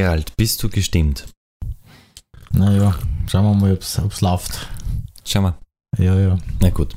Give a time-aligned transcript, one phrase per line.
[0.00, 1.26] Gerald, bist du gestimmt?
[2.52, 4.66] Naja, schauen wir mal, ob es läuft.
[5.26, 5.58] Schau mal.
[5.98, 6.38] Ja, ja.
[6.58, 6.96] Na gut.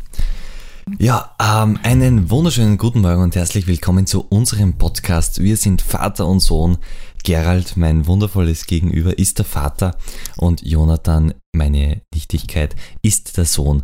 [1.00, 5.44] Ja, ähm, einen wunderschönen guten Morgen und herzlich willkommen zu unserem Podcast.
[5.44, 6.78] Wir sind Vater und Sohn.
[7.26, 9.98] Gerald, mein wundervolles Gegenüber, ist der Vater
[10.38, 13.84] und Jonathan, meine Nichtigkeit, ist der Sohn.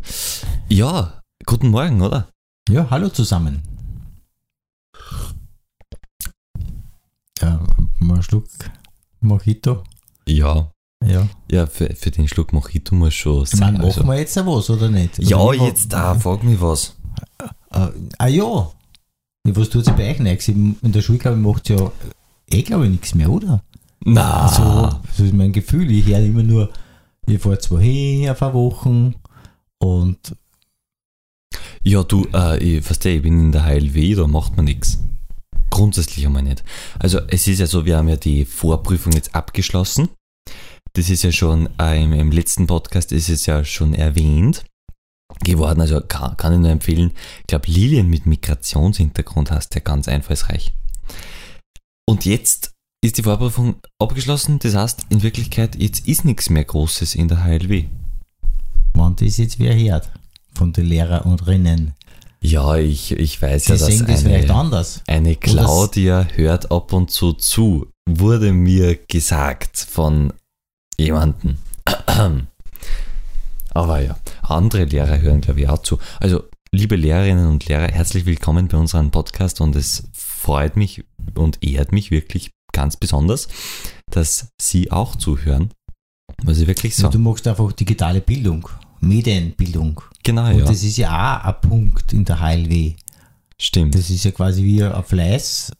[0.70, 2.29] Ja, guten Morgen, oder?
[2.70, 3.63] Ja, hallo zusammen.
[7.41, 7.59] Ja,
[7.99, 8.47] mal einen Schluck
[9.21, 9.83] Mojito.
[10.27, 10.71] Ja.
[11.05, 11.28] Ja.
[11.50, 13.87] Ja, für, für den Schluck Mojito muss schon Ich meine, sein.
[13.87, 15.19] machen wir jetzt was, oder nicht?
[15.19, 16.95] Oder ja, jetzt da, frag mich was.
[17.71, 17.87] Äh,
[18.18, 18.69] ah ja.
[19.45, 20.47] Was tut sie bei euch nicht?
[20.50, 21.92] In der Schule, glaube ich, macht ja
[22.51, 23.64] eh, glaube ich, nichts mehr, oder?
[24.04, 25.89] Na, So, so ist mein Gefühl.
[25.92, 26.70] Ich höre immer nur,
[27.25, 29.14] ich fahre zwar hin auf eine Woche
[29.79, 30.36] und
[31.83, 35.00] Ja, du, äh, ich verstehe, ich bin in der HLW, da macht man nichts.
[35.69, 36.64] Grundsätzlich einmal nicht.
[36.97, 40.09] Also es ist ja so, wir haben ja die Vorprüfung jetzt abgeschlossen.
[40.94, 44.66] Das ist ja schon, äh, im, letzten Podcast ist es ja schon erwähnt
[45.44, 45.81] geworden.
[45.81, 47.12] Also kann, kann ich nur empfehlen.
[47.42, 50.73] Ich glaube, Lilien mit Migrationshintergrund hast ja ganz einfallsreich.
[52.08, 54.59] Und jetzt ist die Vorprüfung abgeschlossen.
[54.59, 57.86] Das heißt, in Wirklichkeit, jetzt ist nichts mehr Großes in der HLW.
[58.94, 60.12] wenn das jetzt wer hört
[60.53, 61.94] von den Lehrer und Rinnen,
[62.42, 65.04] Ja, ich, ich weiß die ja, dass das eine, anders.
[65.08, 70.31] Eine Claudia hört ab und zu zu, wurde mir gesagt von
[70.98, 71.58] jemandem.
[73.72, 76.00] Aber ja, andere Lehrer hören, glaube ich, auch zu.
[76.20, 81.03] Also, liebe Lehrerinnen und Lehrer, herzlich willkommen bei unserem Podcast und es freut mich
[81.36, 83.48] und ehrt mich wirklich ganz besonders,
[84.09, 85.72] dass Sie auch zuhören.
[86.44, 87.14] Muss ich wirklich Ja, sagen.
[87.14, 88.70] du machst einfach digitale Bildung,
[89.02, 90.02] Medienbildung.
[90.23, 91.09] Genau, Und ja, das ist ja
[91.42, 92.95] auch ein Punkt in der HLW.
[93.59, 93.95] stimmt.
[93.95, 95.72] Das ist ja quasi wie eine Fleiß,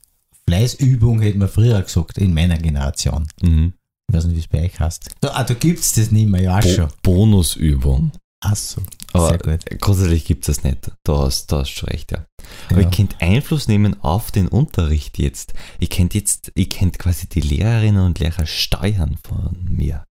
[0.48, 3.28] Fleißübung, hätte man früher gesagt, in meiner Generation.
[3.42, 3.74] Mhm.
[4.10, 5.10] Ich weiß nicht, wie es bei euch heißt.
[5.22, 6.88] Da, ah, da gibt es das nicht mehr, ja auch schon.
[7.04, 8.12] Bo Bonusübung.
[8.42, 8.82] Ach so,
[9.14, 9.82] Aber sehr gut.
[9.82, 10.90] grundsätzlich gibt es das nicht.
[11.04, 12.26] Da hast, da hast du recht, ja.
[12.70, 12.88] Aber Ja.
[12.88, 15.54] ihr könnt Einfluss nehmen auf den Unterricht jetzt.
[15.80, 20.06] Ihr könnt jetzt, ihr könnt quasi die Lehrerinnen und Lehrer steuern von mir.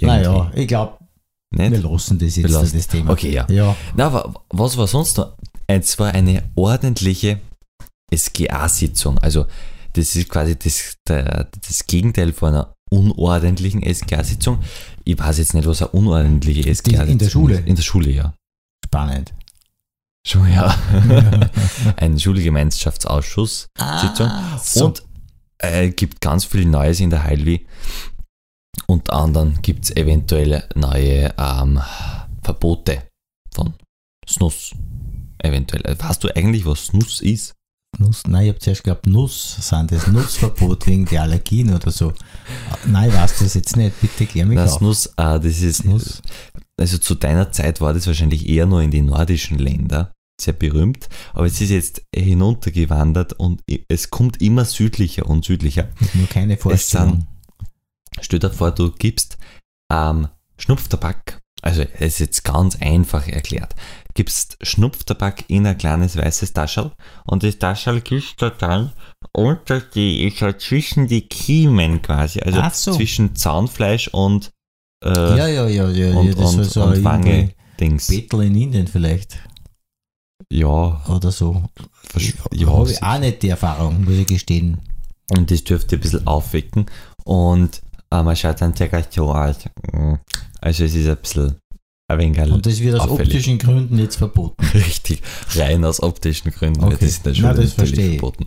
[0.00, 0.98] Naja, ich glaube,
[1.58, 1.82] wir Nicht?
[1.82, 3.10] lassen das jetzt, Wir lassen- das Thema.
[3.12, 3.46] Okay, ja.
[3.50, 5.32] Ja, Na, aber was war sonst noch?
[5.66, 7.40] Es war eine ordentliche
[8.14, 9.18] SGA-Sitzung.
[9.18, 9.46] Also,
[9.94, 14.58] das ist quasi das, das Gegenteil von einer unordentlichen SGA-Sitzung.
[15.04, 17.54] Ich weiß jetzt nicht, was eine unordentliche SGA-Sitzung in der Schule?
[17.60, 17.66] ist.
[17.66, 18.34] In der Schule, ja.
[18.84, 19.34] spannend.
[20.26, 20.74] Schon, ja.
[21.96, 23.66] Ein Schulgemeinschaftsausschuss.
[24.00, 24.26] Sitzung.
[24.28, 24.86] Ah, so.
[24.86, 25.02] Und
[25.58, 27.60] äh, gibt ganz viel Neues in der HLW.
[28.86, 31.80] Unter anderem gibt es eventuell neue ähm,
[32.42, 33.02] Verbote
[33.52, 33.74] von
[34.28, 34.72] Snus.
[35.38, 35.82] Eventuell.
[35.84, 37.54] Äh, Weißt du eigentlich, was Snus ist?
[37.98, 42.12] Nuss, nein, ich habe zuerst geglaubt, Nuss, sind das Nussverbot wegen der Allergien oder so.
[42.86, 44.72] Nein, ich weiß das jetzt nicht, bitte klär mich Na, auf.
[44.78, 46.22] Snus, äh, das ist, Snus.
[46.76, 51.08] also zu deiner Zeit war das wahrscheinlich eher nur in die nordischen Länder sehr berühmt,
[51.32, 55.88] aber es ist jetzt hinuntergewandert und es kommt immer südlicher und südlicher.
[56.14, 57.26] Nur keine Vorstellung.
[58.20, 59.36] Stell dir vor, du gibst
[59.92, 63.74] ähm, Schnupftabak, also es ist jetzt ganz einfach erklärt,
[64.14, 66.92] gibst Schnupftabak in ein kleines weißes Taschel
[67.26, 68.92] und das Taschel gibst du dann
[69.32, 72.96] unter die, so zwischen die Kiemen quasi, also so.
[72.96, 74.52] zwischen Zahnfleisch und,
[75.04, 78.08] äh, Ja, ja, ja, ja, und, ja das und, so und Wange Dings.
[78.08, 79.38] In Indien vielleicht
[80.52, 81.64] Ja, oder so.
[82.12, 84.80] versch- ja, habe ich auch nicht die Erfahrung, muss ich gestehen.
[85.30, 86.86] und das dürfte ein bisschen aufwecken
[87.24, 87.80] und
[88.20, 89.56] äh, man schaut dann circa so aus.
[89.92, 90.14] Mm.
[90.60, 91.56] Also es ist ein bisschen
[92.08, 93.32] ein wenig Und das wird aus auffällig.
[93.34, 94.62] optischen Gründen jetzt verboten.
[94.74, 95.22] Richtig,
[95.54, 96.92] rein aus optischen Gründen Okay.
[96.92, 98.46] wird das in der Na, Schule das natürlich verboten.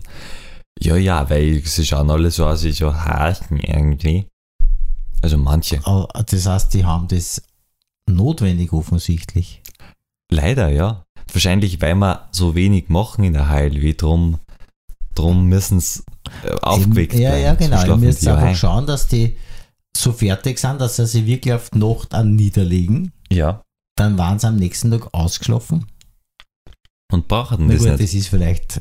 [0.80, 4.26] Ja, ja, weil sie schauen alle so aus wie so Hasen irgendwie.
[5.22, 5.80] Also manche.
[5.84, 7.42] Aber das heißt, die haben das
[8.08, 9.62] notwendig offensichtlich.
[10.32, 11.04] Leider, ja.
[11.32, 14.38] Wahrscheinlich, weil wir so wenig machen in der HLW, drum,
[15.14, 16.02] drum müssen sie
[16.44, 17.62] äh, aufgeweckt Ja, bleiben.
[17.62, 17.96] ja, So genau.
[17.96, 18.54] Müsst die einfach ein.
[18.56, 19.36] schauen, dass die
[19.96, 23.12] so fertig sind, dass sie sich wirklich auf die Nacht an niederlegen.
[23.30, 23.62] Ja,
[23.96, 25.86] Dann waren sie am nächsten Tag ausgeschlafen.
[27.12, 28.02] und brauchen Na das gut, nicht.
[28.02, 28.80] das ist vielleicht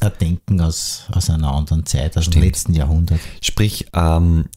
[0.00, 2.36] ein Denken aus, aus einer anderen Zeit, aus Stimmt.
[2.36, 3.20] dem letzten Jahrhundert.
[3.40, 4.48] Sprich, ähm,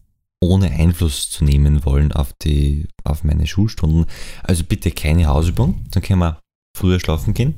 [0.41, 4.05] ohne Einfluss zu nehmen wollen auf, die, auf meine Schulstunden.
[4.43, 6.39] Also bitte keine Hausübung, dann können wir
[6.77, 7.55] früher schlafen gehen.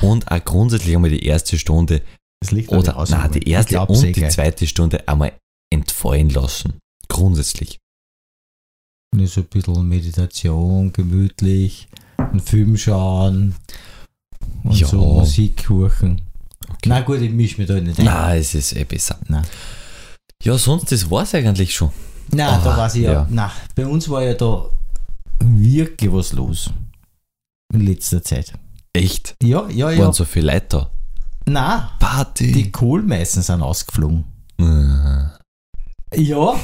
[0.00, 2.02] Und auch grundsätzlich einmal die erste Stunde
[2.40, 5.32] Das liegt oder nein, die erste und die zweite Stunde einmal
[5.72, 6.78] entfallen lassen.
[7.14, 7.78] Grundsätzlich.
[9.14, 13.54] Nur so ein bisschen Meditation, gemütlich, einen Film schauen
[14.64, 14.88] und Ja.
[14.88, 16.20] so Musik hören.
[16.86, 18.04] Na gut, ich mische mich da nicht ein.
[18.06, 19.18] Na, es ist eh besser.
[19.28, 19.46] Nein.
[20.42, 21.90] Ja, sonst, das war es eigentlich schon.
[22.32, 23.12] Nein, Ah, da weiß ich ja.
[23.12, 23.26] ja.
[23.30, 24.66] Nein, bei uns war ja da
[25.40, 26.70] wirklich was los.
[27.72, 28.52] In letzter Zeit.
[28.92, 29.34] Echt?
[29.42, 29.98] Ja, ja, ja.
[30.02, 30.90] Waren so viele Leute da.
[31.46, 32.50] Nein, Party.
[32.52, 34.24] die Kohlmeißen sind ausgeflogen.
[34.58, 35.26] Äh,
[36.16, 36.58] Ja,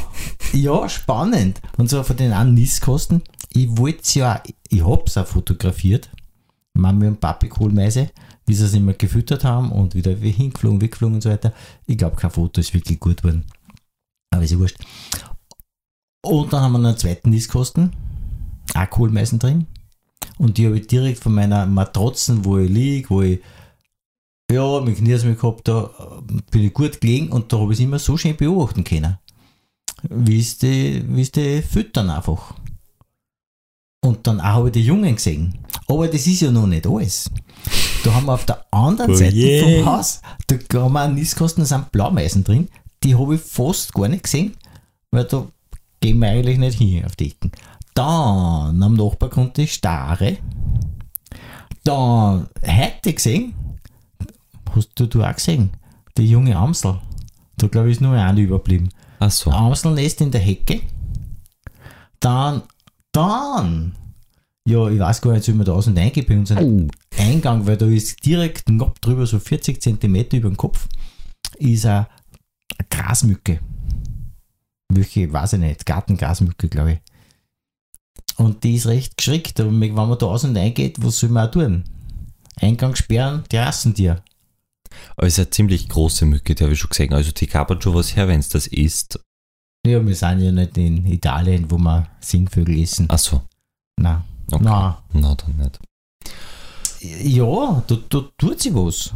[0.53, 1.61] ja, spannend.
[1.77, 3.23] Und zwar von den einen Nistkosten.
[3.53, 6.11] Ich wollte es ja, ich hab's auch fotografiert.
[6.75, 8.11] Mami und Papi Kohlmeise,
[8.47, 11.53] wie sie es immer gefüttert haben und wieder hingeflogen, weggeflogen und so weiter.
[11.87, 13.45] Ich glaube, kein Foto ist wirklich gut geworden.
[14.31, 14.79] Aber ist ja wurscht.
[16.23, 17.93] Und dann haben wir einen zweiten Nistkosten.
[18.75, 19.67] Auch Kohlmeisen drin.
[20.39, 23.41] Und die habe ich direkt von meiner Matratzen, wo ich liege, wo ich
[24.51, 27.79] ja, mit Knie mich gehabt, da äh, bin ich gut gelegen und da habe ich
[27.79, 29.19] es immer so schön beobachten können.
[30.03, 32.55] Die, wie es die füttern einfach.
[34.03, 35.59] Und dann auch habe ich die Jungen gesehen.
[35.87, 37.31] Aber das ist ja noch nicht alles.
[38.03, 39.83] Da haben wir auf der anderen Oh Seite je.
[39.83, 42.69] vom Haus, da haben wir einen Nistkasten, da sind Blaumeisen drin.
[43.03, 44.57] Die habe ich fast gar nicht gesehen,
[45.11, 45.47] weil da
[46.01, 47.53] gehen wir eigentlich nicht hin auf die Ecken.
[47.95, 50.39] Dann am Nachbargrund die Stare.
[51.85, 53.55] Dann heute gesehen,
[54.75, 55.71] hast du, du auch gesehen,
[56.17, 57.01] die junge Amsel.
[57.57, 58.89] Da glaube ich ist nur eine überblieben.
[59.21, 59.51] Ach so.
[59.51, 60.81] Amselnest in der Hecke.
[62.19, 62.63] Dann,
[63.13, 63.95] dann,
[64.67, 67.77] ja, ich weiß gar nicht, wie wir da aus und reingehen bei unserem Eingang, weil
[67.77, 70.89] da ist direkt knapp drüber, so 40 cm über dem Kopf,
[71.59, 72.09] ist eine
[72.89, 73.61] Grasmücke.
[74.93, 76.99] Welche, weiß ich nicht, Gartengrasmücke, glaube ich.
[78.37, 81.49] Und die ist recht geschreckt, aber wenn man da aus und reingeht, was soll man
[81.49, 81.85] auch tun?
[82.57, 84.23] Eingang sperren, Terrassentier.
[85.17, 87.13] Aber es ist eine ziemlich große Mücke, die habe ich schon gesehen.
[87.13, 89.21] Also die kabert schon was her, wenn es das ist.
[89.87, 93.07] Ja, wir sind ja nicht in Italien, wo wir Singvögel essen.
[93.09, 93.43] Ach so.
[93.99, 94.23] Nein.
[94.51, 94.65] Okay.
[94.65, 94.95] Nein.
[95.13, 95.79] Na, dann nicht.
[97.01, 99.15] Ja, da, da tut sie was.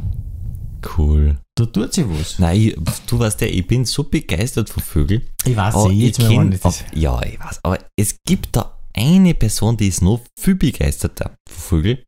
[0.97, 1.39] Cool.
[1.55, 2.39] Da tut sie was.
[2.39, 2.75] Nein, ich,
[3.07, 5.23] du weißt ja, ich bin so begeistert von Vögeln.
[5.45, 6.65] Ich weiß Aber ich jetzt mal kenn, nicht.
[6.65, 7.61] Das, ja, ich weiß.
[7.63, 11.99] Aber es gibt da eine Person, die ist noch viel begeisterter von Vögeln.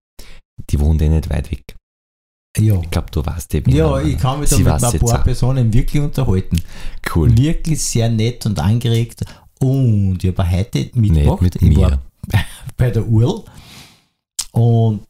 [0.70, 1.75] Die wohnt eh nicht weit weg.
[2.58, 2.80] Ja.
[2.80, 5.24] Ich glaube, du weißt eh, wen Ja, ich kann mich da mit ein paar auch.
[5.24, 6.60] Personen wirklich unterhalten.
[7.14, 7.36] Cool.
[7.36, 9.24] Wirklich sehr nett und angeregt.
[9.60, 11.42] Und ich habe heute mitgebracht.
[11.42, 12.00] Nicht mit ich war mir.
[12.76, 13.44] bei der Url.
[14.52, 15.00] Und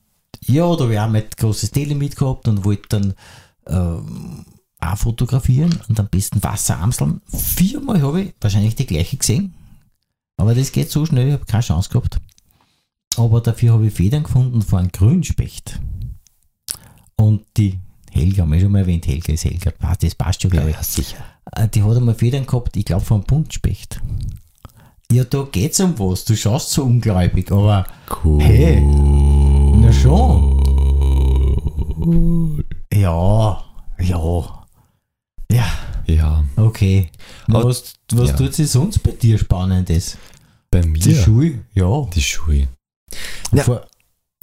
[0.47, 3.15] ja, da habe ich auch mein großes Tele mitgehabt und wollte dann
[3.67, 4.45] ähm,
[4.79, 7.21] auch fotografieren und am besten Wasseramseln.
[7.27, 9.55] Viermal habe ich wahrscheinlich die gleiche gesehen.
[10.37, 12.19] Aber das geht so schnell, ich habe keine Chance gehabt.
[13.17, 15.81] Aber dafür habe ich Federn gefunden von einem Grünspecht.
[17.19, 17.79] Und die
[18.13, 20.77] Helga, haben wir schon mal erwähnt, Helga ist Helga, passt, das passt schon, glaube ich.
[20.77, 21.17] ja, sicher.
[21.53, 24.01] Äh, Die hat einmal Federn gehabt, ich glaube von einem Buntspecht.
[25.11, 26.25] Ja, da geht's um was.
[26.25, 27.87] Du schaust so ungläubig, aber
[28.25, 28.43] Cool.
[28.43, 28.81] Hey.
[28.81, 30.65] na schon.
[32.93, 33.65] Ja,
[33.99, 34.63] ja.
[35.51, 35.65] Ja,
[36.07, 37.11] Ja, okay.
[37.49, 38.37] Aber- was was ja.
[38.37, 40.19] tut sich sonst bei dir Spannendes?
[40.71, 41.15] bei Die mir.
[41.15, 42.03] Schuhe, ja.
[42.15, 42.69] Die Schuhe.
[43.53, 43.63] Ja.
[43.63, 43.87] Vor,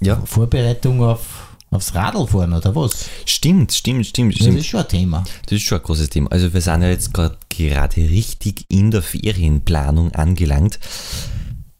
[0.01, 3.09] Ja, Vorbereitung auf, aufs Radlfahren oder was?
[3.25, 4.59] stimmt, stimmt, stimmt, Das stimmt.
[4.59, 5.23] ist schon ein Thema.
[5.43, 6.31] Das ist schon ein großes Thema.
[6.31, 10.79] Also wir sind ja jetzt grad, gerade richtig in der Ferienplanung angelangt,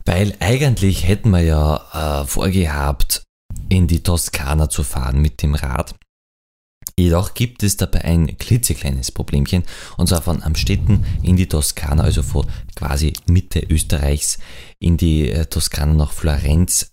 [0.06, 3.24] weil eigentlich hätten wir ja äh, vorgehabt,
[3.70, 5.96] in die Toskana zu fahren mit dem Rad.
[6.98, 9.64] Jedoch gibt es dabei ein klitzekleines Problemchen,
[9.98, 14.38] und zwar von Amstetten in die Toskana, also von quasi Mitte Österreichs
[14.80, 16.92] in die äh, Toskana nach Florenz.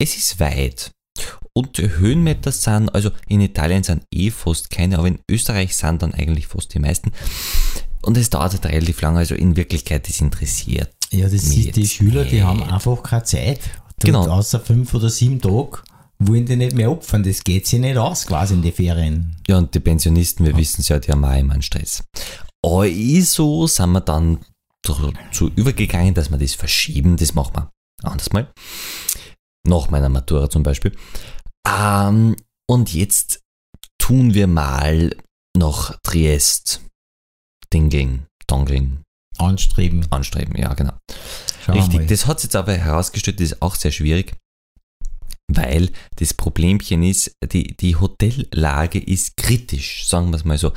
[0.00, 0.90] Es ist weit.
[1.56, 6.02] Und die Höhenmeter sind, also in Italien sind eh fast keine, aber in Österreich sind
[6.02, 7.12] dann eigentlich fast die meisten.
[8.02, 10.92] Und es dauert halt relativ lange, also in Wirklichkeit, das interessiert.
[11.10, 12.44] Ja, das ist die Schüler, die nicht.
[12.44, 13.60] haben einfach keine Zeit.
[14.00, 14.28] Du, Genau.
[14.28, 15.78] Außer fünf oder sieben Tage
[16.18, 17.22] wollen die nicht mehr opfern.
[17.22, 19.36] Das geht sich nicht aus, quasi in die Ferien.
[19.46, 22.02] Ja, und die Pensionisten, wir wissen es ja, die haben auch immer einen Stress.
[22.62, 24.38] Also sind wir dann
[24.82, 27.16] dazu übergegangen, dass wir das verschieben.
[27.16, 27.70] Das machen wir
[28.02, 28.52] anders mal.
[29.66, 30.92] Nach meiner Matura zum Beispiel.
[31.66, 32.36] Ähm,
[32.68, 33.40] und jetzt
[33.98, 35.16] tun wir mal
[35.56, 36.82] nach Triest
[37.72, 39.02] Dingeln, Dongeln
[39.38, 40.06] Anstreben.
[40.10, 40.56] anstreben.
[40.56, 40.92] Ja, genau.
[41.64, 44.34] Schauen Richtig, das hat sich jetzt aber herausgestellt, das ist auch sehr schwierig,
[45.48, 50.72] weil das Problemchen ist, die, die Hotellage ist kritisch, sagen wir es mal so.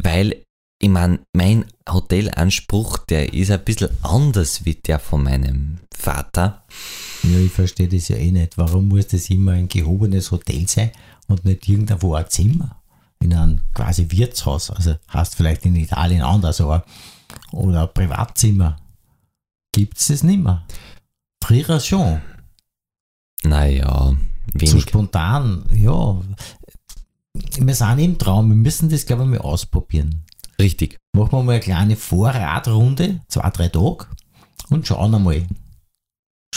[0.00, 0.44] Weil,
[0.82, 6.66] ich meine, mein Hotelanspruch, der ist ein bisschen anders wie der von meinem Vater.
[7.30, 8.58] Ja, ich verstehe das ja eh nicht.
[8.58, 10.90] Warum muss das immer ein gehobenes Hotel sein
[11.26, 12.82] und nicht irgendwo ein Zimmer?
[13.20, 14.70] In einem quasi Wirtshaus.
[14.70, 16.84] Also heißt vielleicht in Italien anders, aber
[17.52, 18.76] oder ein Privatzimmer.
[19.72, 20.64] Gibt es das nicht mehr?
[21.42, 22.20] Früher schon.
[23.42, 24.14] Naja,
[24.52, 24.82] wenig.
[24.82, 26.20] spontan, ja.
[27.58, 30.24] Wir sind im Traum, wir müssen das, glaube ich, mal ausprobieren.
[30.58, 30.98] Richtig.
[31.14, 34.06] machen wir mal eine kleine Vorradrunde, zwei, drei Tage
[34.70, 35.46] und schauen einmal.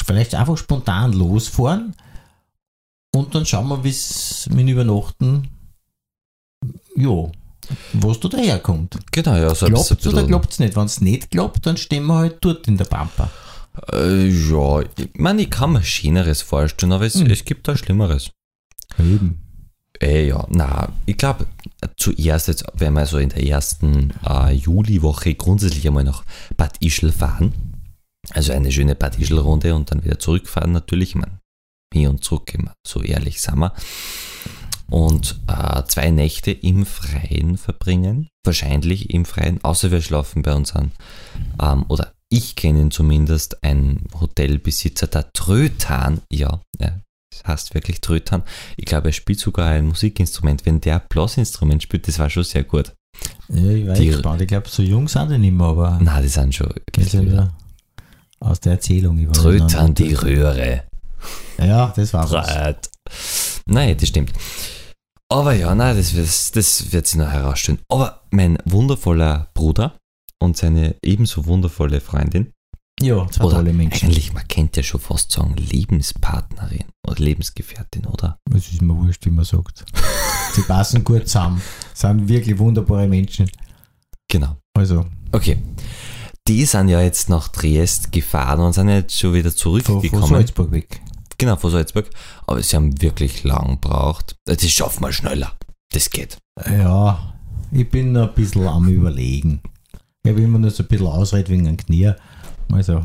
[0.06, 1.96] Vielleicht einfach spontan losfahren
[3.14, 5.50] und dann schauen wir, wie es mit Übernachten,
[6.96, 7.30] ja,
[7.94, 8.98] was da daherkommt.
[9.12, 10.76] Genau, ja, so Klappt bisschen- oder klappt es nicht?
[10.76, 13.30] Wenn es nicht klappt, dann stehen wir halt dort in der Pampa.
[13.92, 17.28] Äh, ja, ich meine, ich kann mir Schöneres vorstellen, aber es, Hm.
[17.30, 18.32] es gibt da Schlimmeres.
[18.98, 19.44] Eben.
[20.02, 21.46] Äh, ja, na, ich glaube,
[21.98, 26.24] zuerst jetzt werden wir so in der ersten äh, Juliwoche grundsätzlich einmal nach
[26.56, 27.54] Bad Ischl fahren.
[28.34, 31.10] Also eine schöne Bad Ischl-Runde und dann wieder zurückfahren natürlich.
[31.10, 31.40] Ich meine,
[31.94, 33.74] hin und zurück, immer so ehrlich sind wir.
[34.90, 38.30] Und äh, zwei Nächte im Freien verbringen.
[38.46, 40.92] Wahrscheinlich im Freien, außer wir schlafen bei uns an.
[41.62, 47.00] Ähm, oder ich kenne ihn zumindest, ein Hotelbesitzer, der Trötan, ja, ja,
[47.32, 48.44] das heißt wirklich Trötan.
[48.78, 50.66] Ich glaube, er spielt sogar ein Musikinstrument.
[50.66, 52.94] Wenn der Blasinstrument spielt, das war schon sehr gut.
[53.50, 54.42] Ja, ich war Die- gespannt.
[54.42, 56.74] Ich glaube, so jung sind die nicht mehr, aber Na, die sind schon
[58.40, 59.18] aus der Erzählung.
[59.18, 60.00] Ich nicht.
[60.00, 60.84] die Röhre.
[61.58, 62.48] Ja, das war was.
[63.66, 64.32] Nein, das stimmt.
[65.30, 67.80] Aber ja, nein, das, wird- das wird sich noch herausstellen.
[67.90, 69.98] Aber mein wundervoller Bruder
[70.40, 72.54] und seine ebenso wundervolle Freundin,
[73.02, 74.06] Ja, zwei tolle Menschen.
[74.08, 78.38] eigentlich, man kennt ja schon fast sagen, Lebenspartnerin oder Lebensgefährtin, oder?
[78.56, 79.84] Es ist mir wurscht, wie man sagt.
[80.54, 81.62] Sie passen gut zusammen.
[81.94, 83.50] Sind wirklich wunderbare Menschen.
[84.30, 84.58] Genau.
[84.78, 85.58] Also, Okay.
[86.48, 90.28] Die sind ja jetzt nach Triest gefahren und sind jetzt schon wieder von, von zurückgekommen.
[90.28, 91.02] Salzburg weg.
[91.38, 92.10] Genau, von Salzburg.
[92.46, 94.36] Aber sie haben wirklich lang gebraucht.
[94.46, 95.52] Das schaffen wir schneller.
[95.92, 96.38] Das geht.
[96.66, 97.34] Ja,
[97.72, 99.62] ich bin ein bisschen am Überlegen.
[100.24, 102.14] Ich habe immer nur so ein bisschen Ausrede wegen dem Knie.
[102.72, 103.04] Also,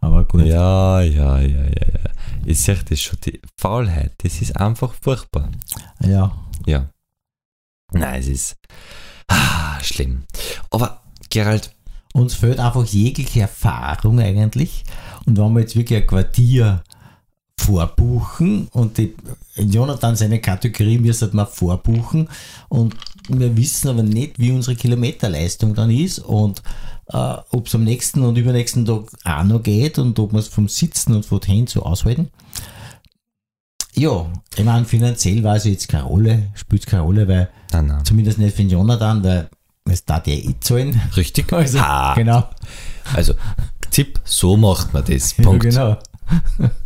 [0.00, 0.44] aber gut.
[0.44, 2.10] Ja, ja, ja, ja, ja.
[2.44, 5.50] Ich sag das schon, die Faulheit, das ist einfach furchtbar.
[6.00, 6.36] ja.
[6.66, 6.90] Ja.
[7.92, 8.56] Nein, es ist
[9.28, 10.24] ah, schlimm.
[10.70, 11.74] Aber Gerald,
[12.12, 14.84] Uns fehlt einfach jegliche Erfahrung eigentlich.
[15.26, 16.82] Und wenn wir jetzt wirklich ein Quartier
[17.56, 19.14] vorbuchen und die,
[19.56, 22.28] Jonathan seine Kategorie müssen wir vorbuchen
[22.68, 22.96] und
[23.28, 26.62] wir wissen aber nicht, wie unsere Kilometerleistung dann ist und
[27.08, 30.48] äh, ob es am nächsten und übernächsten Tag auch noch geht und ob wir es
[30.48, 32.30] vom Sitzen und von hin so aushalten.
[33.94, 34.26] Ja,
[34.56, 38.04] ich meine, finanziell war es jetzt keine Rolle, spielt keine Rolle, weil nein, nein.
[38.04, 39.50] zumindest nicht für den Jonathan, weil
[39.88, 41.00] es da der eh zahlen.
[41.16, 41.52] Richtig?
[41.52, 42.14] Also, Ha.
[42.14, 42.48] genau.
[43.14, 43.34] Also,
[43.90, 45.36] Tipp, so macht man das.
[45.36, 45.62] Ja, Punkt.
[45.64, 45.96] genau.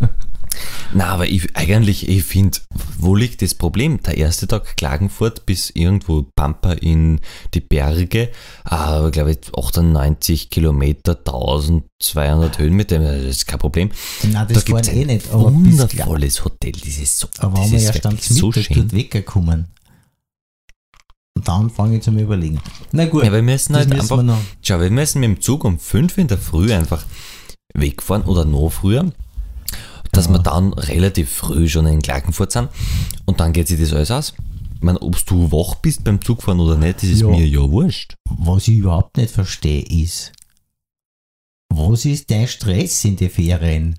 [0.94, 2.58] Na, aber ich, eigentlich, ich finde,
[2.96, 4.00] wo liegt das Problem?
[4.02, 7.20] Der erste Tag Klagenfurt bis irgendwo Pampa in
[7.52, 8.30] die Berge,
[8.70, 13.90] äh, glaube ich, 98 Kilometer, 1200 Höhenmeter, das ist kein Problem.
[14.22, 17.60] Nein, das da gibt fahren es eh nicht, aber wundervolles Hotel, das ist so, Aber
[17.60, 18.92] haben wir erst am so Mittag schön.
[18.92, 19.66] weggekommen.
[21.36, 22.60] Und dann fange ich zum Überlegen.
[22.92, 25.64] Na gut, Ja, wir müssen halt müssen einfach, wir schau, wir müssen mit dem Zug
[25.64, 27.04] um 5 in der Früh einfach
[27.74, 29.10] wegfahren oder noch früher,
[30.12, 30.32] dass Ja.
[30.32, 32.68] wir dann relativ früh schon in Klagenfurt sind
[33.24, 34.34] und dann geht sich das alles aus.
[34.76, 37.28] Ich meine, ob du wach bist beim Zugfahren oder nicht, das ist Ja.
[37.28, 38.14] mir ja wurscht.
[38.30, 40.30] Was ich überhaupt nicht verstehe, ist,
[41.68, 43.98] was ist dein Stress in den Ferien?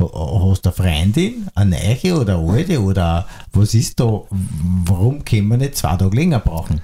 [0.00, 2.80] Ha- Hast du eine Freundin, eine neue oder eine alte?
[2.82, 4.22] Oder was ist da?
[4.30, 6.80] Warum können wir nicht zwei Tage länger brauchen?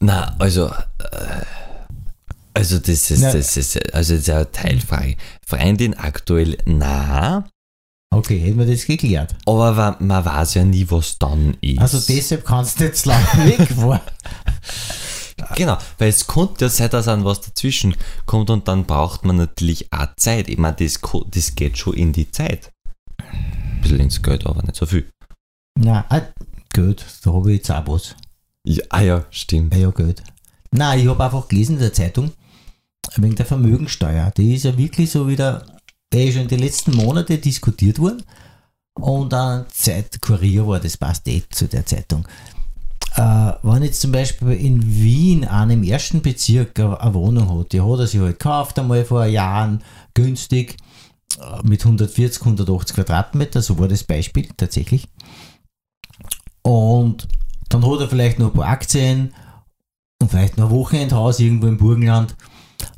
[0.00, 1.42] Na, also, äh,
[2.54, 3.32] also das ist, Na.
[3.32, 5.16] das ist, also das ist eine Teilfrage.
[5.46, 7.44] Freundin aktuell, na,
[8.14, 9.34] Okay, hätten wir das geklärt.
[9.46, 11.80] aber man weiß ja nie, was dann ist.
[11.80, 13.26] Also deshalb kannst du zu lange
[13.58, 14.00] wegfahren.
[15.54, 19.36] Genau, weil es könnte ja sein, dass an was dazwischen kommt und dann braucht man
[19.36, 20.48] natürlich auch Zeit.
[20.48, 20.98] Ich meine, das,
[21.30, 22.72] das geht schon in die Zeit.
[23.18, 25.08] Ein bisschen ins Geld, aber nicht so viel.
[25.78, 26.22] Na, ah,
[26.74, 28.16] gut, da habe ich jetzt auch was.
[28.64, 29.74] Ja, ah ja, stimmt.
[29.74, 30.22] Ja, ja, gut.
[30.70, 32.32] Nein, ich habe einfach gelesen in der Zeitung,
[33.16, 34.32] wegen der Vermögensteuer.
[34.36, 35.66] Die ist ja wirklich so wieder,
[36.12, 38.22] die ist schon in den letzten Monaten diskutiert worden.
[38.94, 42.26] Und ein Zeitkurier war, das passt eh zu der Zeitung.
[43.16, 47.98] Äh, wenn jetzt zum Beispiel in Wien einem ersten Bezirk eine Wohnung hat, die hat
[47.98, 49.82] er sich halt gekauft einmal vor Jahren
[50.12, 50.76] günstig
[51.40, 55.08] äh, mit 140, 180 Quadratmeter, so war das Beispiel tatsächlich.
[56.60, 57.26] Und
[57.70, 59.32] dann hat er vielleicht noch ein paar Aktien
[60.20, 62.36] und vielleicht noch ein Wochenendhaus irgendwo im Burgenland,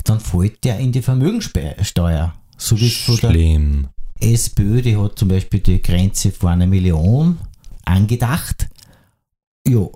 [0.04, 2.34] dann fällt der in die Vermögensteuer.
[2.56, 3.88] So wie es von der Schlimm.
[4.20, 7.38] SPÖ, die hat zum Beispiel die Grenze vor einer Million
[7.84, 8.68] angedacht.
[9.66, 9.86] Ja,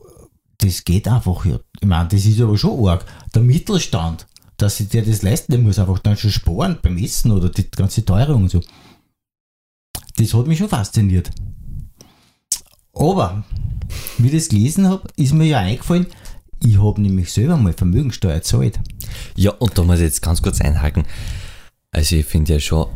[0.62, 1.44] das geht einfach.
[1.44, 1.58] Ja.
[1.80, 3.04] Ich meine, das ist aber schon arg.
[3.34, 4.26] Der Mittelstand,
[4.56, 7.70] dass sich der das leisten, der muss einfach dann schon sparen beim Essen oder die
[7.70, 8.60] ganze Teuerung und so.
[10.16, 11.30] Das hat mich schon fasziniert.
[12.94, 13.44] Aber,
[14.18, 16.06] wie ich das gelesen habe, ist mir ja eingefallen,
[16.64, 18.78] Ich habe nämlich selber mal Vermögensteuer gezahlt.
[19.34, 21.04] Ja, und da muss ich jetzt ganz kurz einhaken.
[21.90, 22.86] Also ich finde ja schon,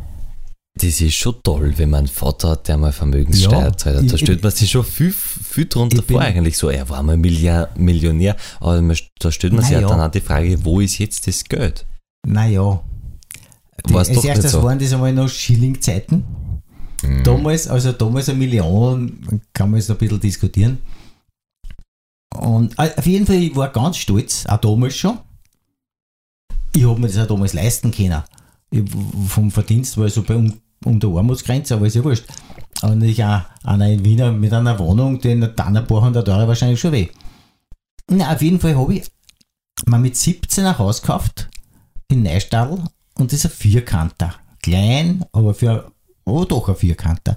[0.75, 4.13] das ist schon toll, wenn man einen Vater hat, der mal Vermögenssteuer Ja, zahlt.
[4.13, 5.15] Da stellt man sich schon viel,
[5.57, 5.67] viel
[6.07, 6.69] bin- vor eigentlich so.
[6.71, 8.83] Er war mal Milliard, Millionär, aber
[9.19, 11.87] da stellt man sich Na ja dann auch die Frage, wo ist jetzt das Geld?
[12.27, 12.83] Naja.
[13.95, 14.63] Als erstes so.
[14.63, 16.25] waren das einmal noch Schillingzeiten.
[17.03, 17.23] Mhm.
[17.25, 20.79] Damals, also damals eine Million, kann man jetzt noch ein bisschen diskutieren.
[22.35, 25.19] Und äh, auf jeden Fall, ich war ganz stolz, auch damals schon.
[26.75, 28.23] Ich habe mir das auch damals leisten können.
[28.71, 28.83] Ich,
[29.29, 30.53] vom Verdienst war ich so bei um,
[30.85, 32.25] um der Armutsgrenze, aber ist ja wurscht.
[32.83, 36.49] Aber natürlich auch einer in Wiener mit einer Wohnung, den dann ein paar hundert Euro
[36.49, 37.09] wahrscheinlich schon weh.
[38.09, 39.11] Na, auf jeden Fall habe ich
[39.87, 41.49] mal mit 17 ein Haus gekauft
[42.09, 42.83] in Neustadl
[43.19, 44.35] und das ist ein Vierkanter.
[44.63, 45.91] Klein, aber für,
[46.25, 47.37] oh doch ein Vierkanter.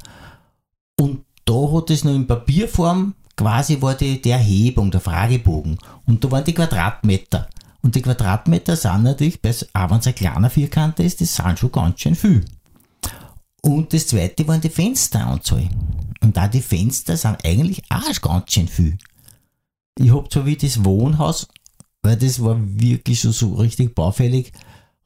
[1.00, 5.78] Und da hat es noch in Papierform, quasi war die, die Erhebung, der Fragebogen.
[6.06, 7.48] Und da waren die Quadratmeter.
[7.82, 9.40] Und die Quadratmeter sind natürlich,
[9.74, 12.46] auch wenn es ein kleiner Vierkanter ist, das sind schon ganz schön viel.
[13.62, 15.70] Und das zweite waren die Fensteranzahl.
[16.22, 18.98] Und da die Fenster sind eigentlich auch ganz schön viel.
[19.98, 21.48] Ich habe zwar wie das Wohnhaus,
[22.02, 24.54] weil das war wirklich schon so richtig baufällig,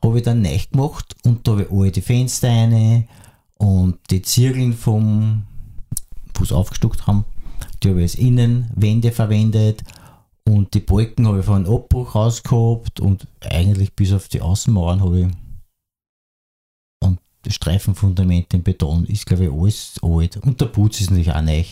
[0.04, 3.08] habe ich dann neu gemacht und da habe ich alle die Fenster rein
[3.58, 5.44] und die Zirkeln vom,
[6.36, 7.26] wo sie aufgestockt haben,
[7.82, 9.84] die habe ich als Innenwände verwendet
[10.46, 14.42] und die Balken habe ich von einem Abbruch raus gehabt und eigentlich bis auf die
[14.42, 15.28] Außenmauern habe ich
[17.44, 21.42] das Streifenfundament im Beton ist glaube ich alles alt und der Putz ist natürlich auch
[21.42, 21.64] neu.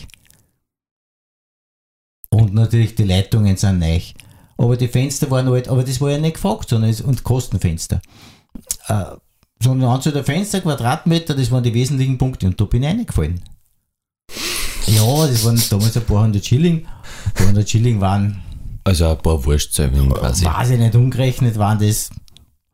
[2.30, 4.00] Und natürlich die Leitungen sind neu.
[4.56, 8.00] Aber die Fenster waren alt, aber das war ja nicht gefragt, sondern es, und Kostenfenster.
[8.86, 9.04] Äh,
[9.60, 13.42] sondern Anzahl der Fenster, Quadratmeter, das waren die wesentlichen Punkte und da bin ich reingefallen.
[14.86, 16.86] Ja, das waren damals ein paar hundert Schilling.
[17.26, 18.42] Ein paar hundert Schilling waren,
[18.84, 20.44] Also ein paar Wurstzählungen quasi.
[20.44, 22.10] weiß ich nicht, umgerechnet waren das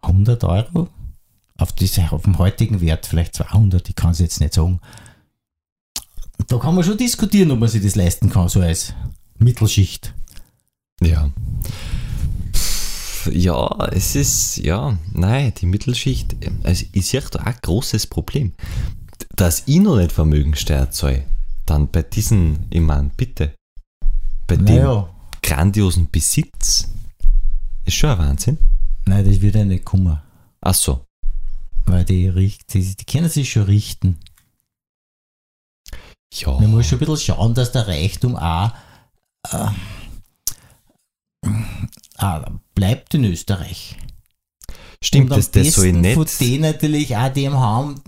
[0.02, 0.88] 100 Euro.
[1.58, 4.80] Auf, diese, auf dem heutigen Wert vielleicht 200, ich kann es jetzt nicht sagen.
[6.46, 8.94] Da kann man schon diskutieren, ob man sich das leisten kann, so als
[9.38, 10.14] Mittelschicht.
[11.02, 11.30] Ja.
[13.30, 18.52] Ja, es ist, ja, nein, die Mittelschicht, also ich sehe da auch ein großes Problem.
[19.36, 21.24] Dass ich noch nicht Vermögensteuer zahle,
[21.66, 23.54] dann bei diesen, ich meine, bitte,
[24.46, 25.08] bei dem Naja,
[25.42, 26.88] grandiosen Besitz,
[27.84, 28.58] ist schon ein Wahnsinn.
[29.06, 30.18] nein, das wird ja nicht kommen.
[30.60, 31.04] Ach so,
[31.90, 32.30] Weil die,
[32.72, 34.18] die, die können sich schon richten.
[36.34, 36.52] ja.
[36.60, 38.72] Man muss schon ein bisschen schauen, dass der Reichtum auch,
[39.50, 39.68] äh,
[42.18, 42.40] äh,
[42.74, 43.96] bleibt in Österreich.
[45.02, 46.40] Stimmt, das, das soll besten von nicht.
[46.40, 48.02] denen natürlich auch dem haben,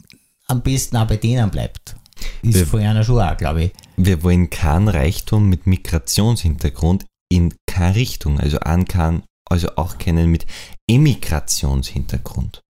[0.49, 1.97] am besten auch bei denen bleibt.
[2.43, 3.73] Ist Wir- von einer schon auch, glaube ich.
[3.97, 10.31] Wir wollen keinen Reichtum mit Migrationshintergrund in keine Richtung, also an kann, also auch keinen
[10.31, 10.47] mit
[10.89, 12.61] Emigrationshintergrund.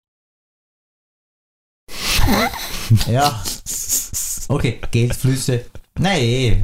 [3.10, 3.42] Ja.
[4.48, 5.66] Okay, Geldflüsse.
[5.98, 6.56] Nein, eh,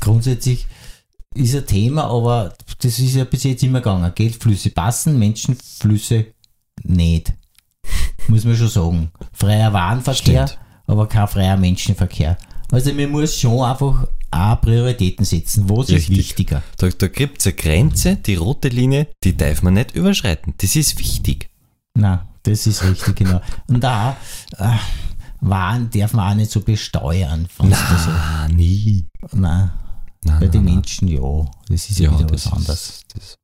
[0.00, 0.66] grundsätzlich
[1.34, 4.12] ist ein Thema, aber das ist ja bis jetzt immer gegangen.
[4.14, 6.26] Geldflüsse passen, Menschenflüsse
[6.82, 7.32] nicht.
[8.26, 9.12] Muss man schon sagen.
[9.32, 10.60] Freier Warenverkehr, Stimmt.
[10.86, 12.36] aber kein freier Menschenverkehr.
[12.70, 15.68] Also man muss schon einfach auch Prioritäten setzen.
[15.70, 16.18] Was ist Richtig.
[16.18, 16.62] wichtiger?
[16.76, 20.54] Da, da gibt es eine Grenze, die rote Linie, die darf man nicht überschreiten.
[20.58, 21.48] Das ist wichtig.
[21.98, 23.40] Na, das ist richtig, genau.
[23.66, 24.16] Und da
[24.56, 24.76] äh,
[25.40, 27.48] Waren darf man auch nicht so besteuern.
[27.58, 28.10] du so?
[28.10, 29.06] Na, nie.
[29.32, 29.70] Nein,
[30.24, 30.74] Nein, bei den nein, nein.
[30.76, 31.46] Menschen ja.
[31.68, 32.88] Das ist ja, Ja, wieder was anderes.
[32.90, 33.04] ist.
[33.14, 33.34] Das,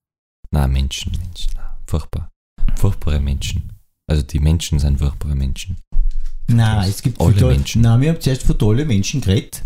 [0.50, 1.52] na, Menschen, Menschen.
[1.56, 2.28] Na, furchtbar.
[2.76, 3.70] Furchtbare Menschen.
[4.10, 5.76] Also die Menschen sind furchtbare Menschen.
[6.48, 7.82] Nein, es gibt Alle viele- Menschen.
[7.82, 9.62] Nein, wir haben zuerst von tollen Menschen geredet.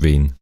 [0.00, 0.34] Wen?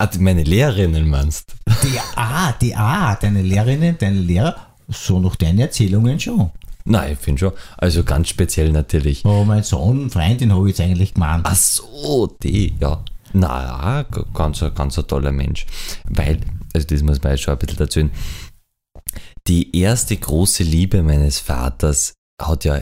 [0.00, 5.58] Ah, meine Lehrerinnen meinst Die ah, die ah, deine Lehrerinnen, deine Lehrer, so nach deinen
[5.58, 6.50] Erzählungen schon.
[6.84, 7.52] Nein, ich finde schon.
[7.76, 9.24] Also ganz speziell natürlich.
[9.24, 11.44] Aber mein Sohn, Freundin habe ich jetzt eigentlich gemeint.
[11.46, 13.04] Ach so, die, ja.
[13.34, 15.66] Na, g- ganz, ganz ein toller Mensch.
[16.08, 16.40] Weil,
[16.74, 18.10] also das muss man jetzt schon ein bisschen erzählen.
[19.46, 22.80] Die erste große Liebe meines Vaters hat ja,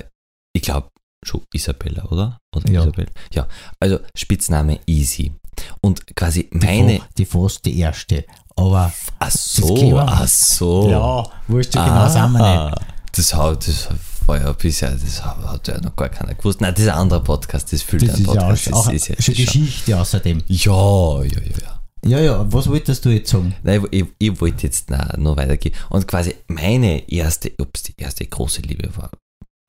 [0.53, 0.89] ich glaube,
[1.25, 2.39] schon Isabella, oder?
[2.55, 2.83] Oder Ja.
[2.83, 3.07] Isabel?
[3.33, 3.49] Ja.
[3.81, 5.33] Also Spitzname Easy.
[5.81, 7.01] Und quasi meine.
[7.19, 8.25] die fast die erste.
[8.57, 10.89] Aber Ach so, ach so.
[10.91, 12.43] ja, wurscht ja genau.
[12.43, 12.75] Ah,
[13.13, 13.89] Das, hat, das
[14.27, 16.61] war ja bisher, das hat ja noch gar keiner gewusst.
[16.61, 18.73] Nein, das ist ein anderer Podcast, das füllt Das ein ist ja Podcast.
[18.73, 20.43] auch, das ist ja schon schon- Geschichte außerdem.
[20.49, 21.73] Ja, ja, ja, ja.
[22.05, 23.55] Ja, ja, was wolltest du jetzt sagen?
[23.65, 25.75] Nein, ich, ich, ich wollte jetzt noch, noch weitergehen.
[25.91, 29.11] Und quasi meine erste, es die erste große Liebe war,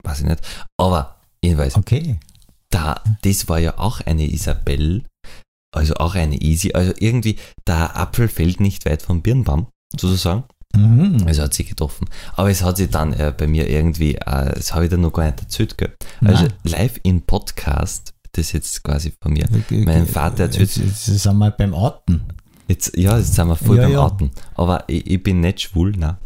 [0.03, 0.41] weiß ich nicht.
[0.77, 2.19] Aber jedenfalls, Okay.
[2.69, 5.03] da, das war ja auch eine Isabel,
[5.71, 6.73] also auch eine Easy.
[6.73, 9.67] Also irgendwie, der Apfel fällt nicht weit vom Birnbaum.
[9.99, 10.43] sozusagen.
[10.75, 11.23] Mhm.
[11.25, 12.07] Also hat sie getroffen.
[12.35, 15.13] Aber es hat sich dann äh, bei mir irgendwie, äh, das habe ich dann noch
[15.13, 15.95] gar nicht erzählt, gell?
[16.23, 16.53] Also Nein.
[16.63, 19.47] live in Podcast, das jetzt quasi von mir.
[19.69, 22.21] Mein Vater erzählt, Jetzt, jetzt sind wir beim Orten.
[22.67, 24.01] jetzt, ja, jetzt sind wir voll Ja, beim ja.
[24.01, 24.31] Arten.
[24.55, 26.17] Aber ich, ich bin nicht schwul, nein.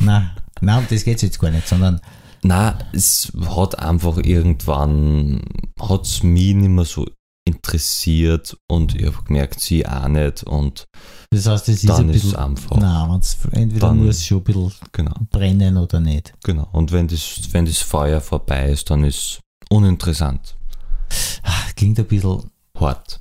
[0.00, 0.30] Nein,
[0.60, 2.00] nein, um das geht es jetzt gar nicht, sondern
[2.42, 5.42] Nein, es hat einfach irgendwann,
[5.78, 7.06] hat es mich nicht mehr so
[7.54, 10.84] interessiert und ich habe gemerkt, sie auch nicht und
[11.30, 12.36] das heißt, es ist ein ist bisschen.
[12.36, 13.20] einfach, Nein,
[13.52, 16.34] entweder Dann- muss es schon ein bisschen genau, brennen oder nicht.
[16.42, 16.68] genau.
[16.72, 20.56] Und wenn das, wenn das Feuer vorbei ist, dann ist es uninteressant,
[21.42, 22.50] Ah, Klingt ein bisschen.
[22.78, 23.20] hart.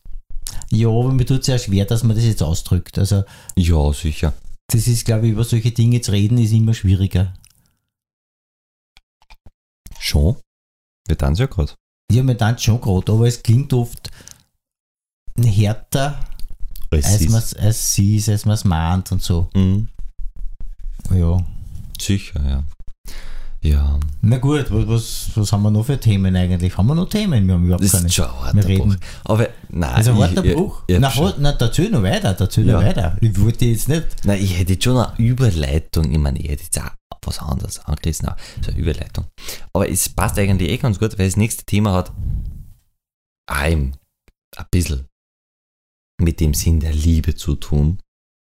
[0.72, 2.98] Ja, aber mir tut es ja schwer, dass man das jetzt ausdrückt.
[3.00, 3.24] Also,
[3.56, 4.34] Ja, sicher.
[4.72, 7.34] das ist, glaube ich, über solche Dinge zu reden, ist immer schwieriger.
[10.00, 10.38] Schon.
[11.08, 11.74] Wir tanzen ja gerade.
[12.12, 14.10] Ja, mir dann schon gerade, aber es klingt oft
[15.38, 16.20] härter,
[16.92, 19.50] als man es als als man es meint und so.
[19.54, 19.88] Mhm,
[21.12, 21.38] Ja.
[22.02, 22.64] sicher, ja.
[23.62, 26.78] Ja, Na gut, was, was, haben wir noch für Themen eigentlich?
[26.78, 27.46] Haben wir noch Themen?
[27.46, 28.06] Wir haben überhaupt das keine.
[28.08, 28.90] ist schon ein Wir reden.
[28.92, 28.96] Bruch.
[29.26, 30.84] Aber nein, Also ein ich, harter ich- Bruch.
[30.88, 32.88] ich hab na, schon- halt, na, dazu noch weiter, dazu noch Ja.
[32.88, 33.18] weiter.
[33.20, 34.06] Ich wollte jetzt nicht.
[34.26, 36.10] Nein, ich hätte jetzt schon eine Überleitung.
[36.10, 36.92] Ich meine, ich hätte jetzt auch
[37.26, 39.26] was anderes angerissen, aber so eine Überleitung.
[39.74, 42.14] Aber es passt eigentlich eh ganz gut, weil das nächste Thema hat
[43.52, 43.98] ein,
[44.56, 45.06] ein bisschen
[46.22, 48.00] mit dem Sinn der Liebe zu tun.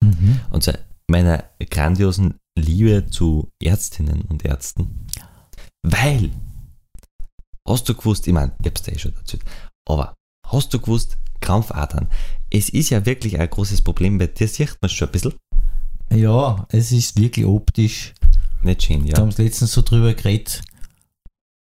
[0.00, 0.40] Mhm.
[0.50, 0.74] Und zwar
[1.10, 5.06] meiner grandiosen Liebe zu Ärztinnen und Ärzten.
[5.82, 6.30] Weil,
[7.66, 9.44] hast du gewusst, ich meine, ich hab's dir eh schon erzählt,
[9.88, 10.14] aber
[10.46, 12.08] hast du gewusst, Krampfadern,
[12.50, 15.34] es ist ja wirklich ein großes Problem, bei dir sieht man schon ein bisschen.
[16.12, 18.14] Ja, es ist wirklich optisch.
[18.62, 19.18] Nicht schön, Da ja.
[19.18, 20.62] haben sie letztens so drüber geredet.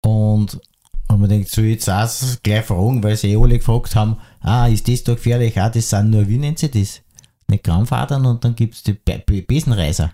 [0.04, 0.60] Und,
[1.08, 2.08] und man denkt, so jetzt auch
[2.42, 5.58] gleich fragen, weil sie eh alle gefragt haben, ah, ist das da gefährlich?
[5.58, 7.00] Ah, das sind nur, wie nennt sie das?
[7.48, 10.12] Nicht Krampfadern und dann gibt es die Be Besenreiser.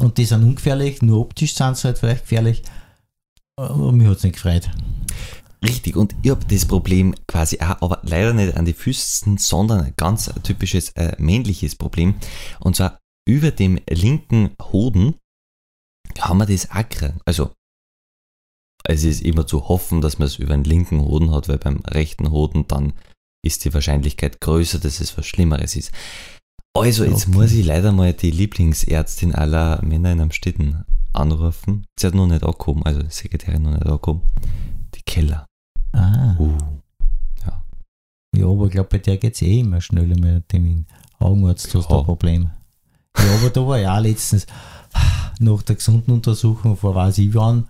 [0.00, 2.62] Und die sind ungefährlich, nur optisch sind sie halt vielleicht gefährlich.
[3.56, 4.70] Aber mir hat es nicht gefreut.
[5.62, 9.82] Richtig, und ich habe das Problem quasi auch, aber leider nicht an die Füßen, sondern
[9.82, 12.14] ein ganz typisches äh, männliches Problem.
[12.60, 15.16] Und zwar über dem linken Hoden
[16.18, 17.14] haben wir das gekriegt.
[17.26, 17.52] Also,
[18.84, 21.80] es ist immer zu hoffen, dass man es über den linken Hoden hat, weil beim
[21.86, 22.94] rechten Hoden dann
[23.44, 25.92] ist die Wahrscheinlichkeit größer, dass es was Schlimmeres ist.
[26.76, 27.36] Also, jetzt Okay.
[27.36, 31.86] muss ich leider mal die Lieblingsärztin aller Männer in Amstetten anrufen.
[31.98, 34.22] Sie hat noch nicht angekommen, also die Sekretärin noch nicht angekommen.
[34.94, 35.46] Die Keller.
[35.92, 36.36] Ah.
[36.38, 36.56] Uh.
[38.36, 40.86] Ja, aber ich glaube, bei der geht es eh immer schneller mit dem Termin.
[41.18, 41.98] Augenarzt hast du Ja.
[41.98, 42.50] ein Problem.
[43.18, 44.46] Ja, aber da war ja letztens
[45.40, 47.68] nach der gesunden Untersuchung vor weiß ich wann,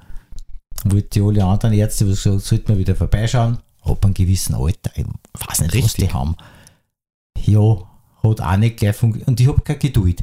[0.85, 4.91] wollte die alle anderen Ärzte was gesagt, sollte man wieder vorbeischauen, ab einem gewissen Alter,
[4.95, 5.07] ich
[5.49, 6.37] weiß nicht, was die haben.
[7.39, 7.79] Ja,
[8.23, 9.29] hat auch nicht gleich funktioniert.
[9.29, 10.23] Und ich habe keine Geduld.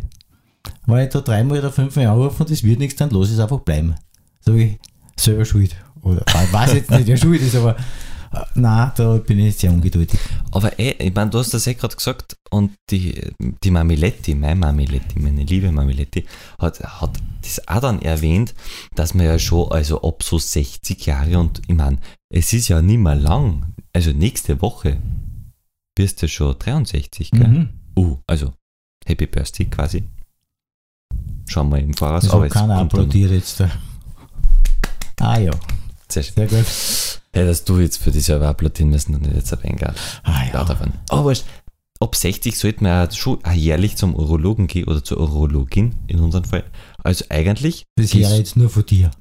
[0.85, 3.39] Wenn ich da dreimal oder fünfmal anrufe und das wird nichts, dann lass ich es
[3.39, 3.95] einfach bleiben.
[4.41, 4.79] So wie
[5.17, 5.75] selber schuld.
[6.01, 7.75] Oder ich weiß jetzt nicht, wer schuld ist, aber
[8.31, 10.19] äh, nein, da bin ich sehr ungeduldig.
[10.51, 13.19] Aber eh, ich meine, du hast das eh gerade gesagt und die,
[13.63, 16.25] die Mamiletti, meine Mamiletti, meine liebe Mamiletti,
[16.59, 18.53] hat, hat das auch dann erwähnt,
[18.95, 21.97] dass man ja schon, also ab so 60 Jahre und ich meine,
[22.29, 24.97] es ist ja nicht mehr lang, also nächste Woche
[25.97, 27.47] wirst du schon 63, gell?
[27.47, 27.69] Mhm.
[27.97, 28.53] Uh, also
[29.05, 30.03] Happy Birthday quasi.
[31.47, 32.23] Schauen wir im Voraus.
[32.23, 33.59] Das aber keiner applaudiert jetzt.
[33.59, 33.71] Da.
[35.19, 35.51] Ah ja,
[36.07, 36.35] Sehr schön.
[36.35, 36.65] sehr gut.
[37.33, 40.53] Hättest du jetzt für dich selber applaudieren müssen und nicht jetzt ein wenig Ah ja.
[40.53, 40.63] ja.
[40.63, 40.93] davon.
[41.09, 41.33] Aber
[41.99, 46.43] ab 60 sollte man ja schon jährlich zum Urologen gehen oder zur Urologin in unserem
[46.45, 46.65] Fall.
[47.03, 49.11] Also eigentlich Das wäre jetzt nur von dir.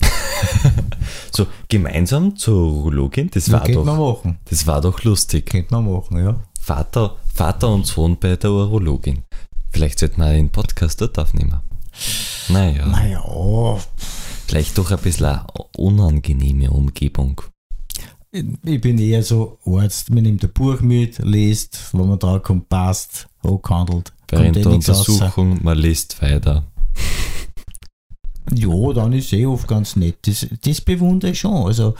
[1.32, 4.38] so gemeinsam zur Urologin, das war, könnte man doch, machen.
[4.46, 5.46] das war doch lustig.
[5.46, 6.40] Könnte man machen, ja.
[6.66, 9.22] Vater, Vater und Sohn bei der Urologin.
[9.70, 11.60] Vielleicht sollte man den Podcast dort aufnehmen.
[12.48, 13.78] Naja, Naja,
[14.48, 17.40] vielleicht doch ein bisschen eine unangenehme Umgebung.
[18.32, 22.68] ich bin eher so Arzt, man nimmt ein Buch mit, liest, wenn man drauf kommt,
[22.68, 24.12] passt, angehandelt.
[24.26, 25.08] Während Kommt eh der nichts raus.
[25.08, 26.64] Untersuchung, man liest weiter.
[28.52, 30.16] Ja, dann ist eh oft ganz nett.
[30.22, 31.64] Das, das bewundere ich schon.
[31.64, 31.94] Also,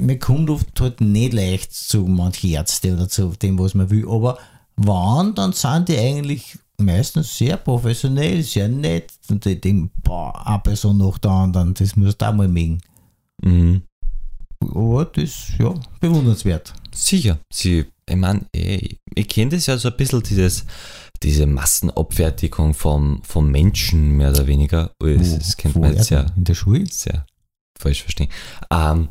[0.00, 4.08] man kommt oft halt nicht leicht zu manchen Ärzten oder zu dem, was man will.
[4.08, 4.38] Aber
[4.76, 9.12] wann, dann sind die eigentlich meistens sehr professionell, sehr nett.
[9.28, 12.80] Und die denken, boah, eine Person nach der anderen, das musst du auch mal mögen.
[13.42, 13.82] Mhm.
[14.60, 16.74] Aber das, ja, bewundernswert.
[16.92, 20.64] Sicher, sie, ich meine, ich, ich kenne das ja so ein bisschen, dieses,
[21.22, 24.90] diese Massenabfertigung vom, vom Menschen, mehr oder weniger.
[24.98, 26.86] Das, das kennt man jetzt ja In der Schule?
[26.90, 27.24] sehr
[27.78, 28.28] falsch verstehen.
[28.70, 29.08] Ähm,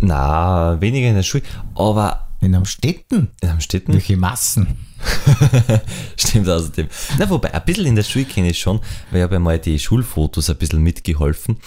[0.00, 3.30] na, weniger in der Schule, aber In Amstetten?
[3.40, 3.94] In Amstetten?
[3.94, 4.76] Welche Massen?
[6.18, 6.88] Stimmt außerdem.
[7.18, 8.80] Na, wobei, ein bisschen in der Schule kenne ich schon,
[9.10, 11.58] weil ich habe ja mal die Schulfotos ein bisschen mitgeholfen.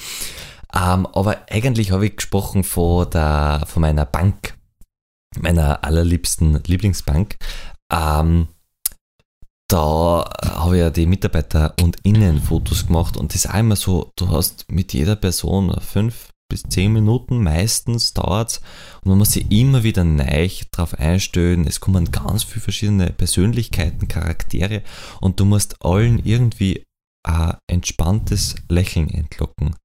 [0.76, 4.56] Ähm, aber eigentlich habe ich gesprochen von, der, von meiner Bank,
[5.40, 7.38] meiner allerliebsten Lieblingsbank.
[7.92, 8.48] Ähm,
[9.68, 14.30] da habe ich ja die Mitarbeiter und Innenfotos gemacht und das ist einmal so, du
[14.30, 18.62] hast mit jeder Person fünf bis zehn Minuten meistens dauert
[19.03, 21.65] und man muss sich immer wieder neu drauf einstellen.
[21.67, 24.83] Es kommen ganz viele verschiedene Persönlichkeiten, Charaktere
[25.21, 26.83] und du musst allen irgendwie
[27.23, 29.75] ein entspanntes Lächeln entlocken.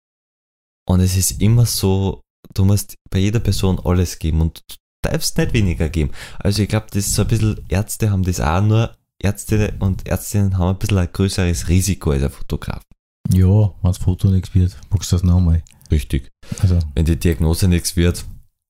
[0.89, 2.23] Und es ist immer so,
[2.55, 6.13] du musst bei jeder Person alles geben und du darfst nicht weniger geben.
[6.39, 10.07] Also ich glaube, das ist so ein bisschen, Ärzte haben das auch nur, Ärzte und
[10.07, 12.83] Ärztinnen haben ein bisschen ein größeres Risiko als ein Fotograf.
[13.31, 15.63] Ja, wenn das Foto nichts wird, machst du das nochmal.
[15.93, 16.31] Richtig.
[16.61, 18.25] Also, Wenn die Diagnose nichts wird,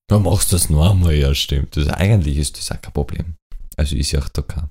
[0.09, 1.77] dann machst du das noch einmal, ja stimmt.
[1.77, 3.37] Das, eigentlich ist das auch kein Problem.
[3.77, 4.69] Also ist ja auch da kein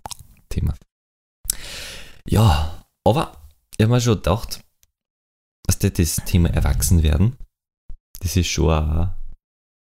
[0.49, 0.75] Thema.
[2.27, 3.37] Ja, aber
[3.77, 4.63] ich habe mir schon gedacht,
[5.65, 7.37] dass das, Thema Erwachsenwerden,
[8.19, 9.13] das ist schon ein,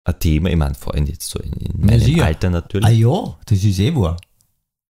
[0.04, 2.20] ein Thema, ich meine, vor allem jetzt so in, in meinem.
[2.20, 2.98] Alter ah natürlich.
[2.98, 4.18] ja, das ist eh wahr.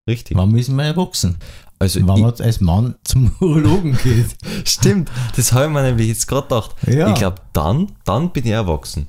[0.09, 0.37] Richtig.
[0.37, 1.39] Wann müssen wir erwachsen?
[1.81, 4.37] Also Wenn man als Mann zum Urologen geht.
[4.65, 6.75] stimmt, das habe ich mir nämlich jetzt gerade gedacht.
[6.89, 7.09] Ja.
[7.13, 9.09] Ich glaube, dann, dann bin ich erwachsen.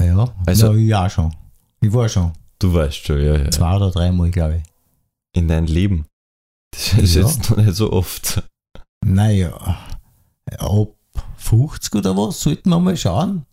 [0.00, 1.34] Ja, Also- ja, ich auch schon.
[1.80, 2.32] Ich war schon.
[2.60, 3.50] Du weißt schon, ja, ja.
[3.50, 4.62] Zwei oder dreimal, glaube ich.
[5.40, 6.06] In deinem Leben.
[6.72, 7.22] Das ist Ja.
[7.26, 8.42] jetzt noch nicht so oft.
[9.04, 9.52] Naja,
[10.58, 10.88] ab
[11.36, 13.44] 50 oder was, sollten wir mal schauen.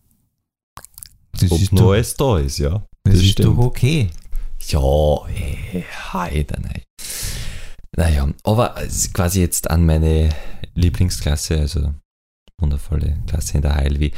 [1.34, 2.70] Das Ob ist, noch doch, alles da ist, ja.
[3.04, 3.58] das das ist stimmt.
[3.58, 4.10] doch okay.
[4.68, 6.82] Ja, eh, heide, nein.
[7.98, 8.76] Naja, aber
[9.14, 10.30] quasi jetzt an meine
[10.74, 11.94] Lieblingsklasse, also
[12.60, 14.12] wundervolle Klasse in der HLW.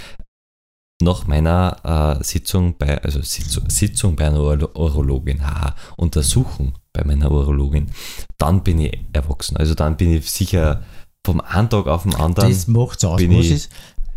[1.02, 7.04] Nach meiner äh, Sitzung bei, also Sitzung, Sitzung bei einer Uro- Urologin, haha, Untersuchung bei
[7.04, 7.92] meiner Urologin,
[8.40, 9.58] dann bin ich erwachsen.
[9.58, 10.84] Also dann bin ich sicher
[11.24, 13.18] vom einen Tag auf den anderen das macht's aus.
[13.18, 13.72] bin ich- ist?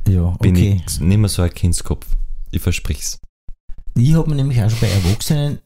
[0.09, 0.83] Ja, bin okay.
[0.87, 2.07] ich nicht mehr so ein Kindskopf.
[2.51, 3.21] Ich versprich's.
[3.95, 5.59] Ich habe mir nämlich auch schon bei Erwachsenen,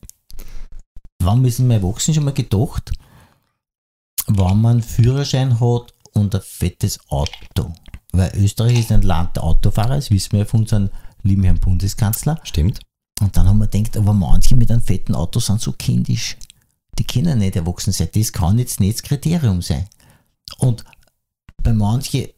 [1.22, 2.90] wann müssen wir Erwachsenen schon mal gedacht,
[4.26, 7.72] wenn man einen Führerschein hat und ein fettes Auto.
[8.12, 10.90] Weil Österreich ist ein Land der Autofahrer, das wissen wir ja von unserem
[11.22, 12.38] lieben Herrn Bundeskanzler.
[12.44, 12.80] Stimmt?
[13.20, 16.36] Und dann haben wir gedacht, aber manche mit einem fetten Auto sind so kindisch.
[16.98, 18.08] Die können nicht erwachsen sein.
[18.14, 19.88] Das kann jetzt nicht das Kriterium sein.
[20.58, 20.84] Und
[21.62, 22.28] bei manchen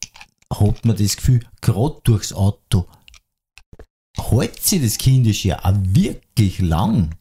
[0.51, 2.87] hat man das Gefühl, gerade durchs Auto
[4.18, 7.14] hält sich das Kindische auch wirklich lang.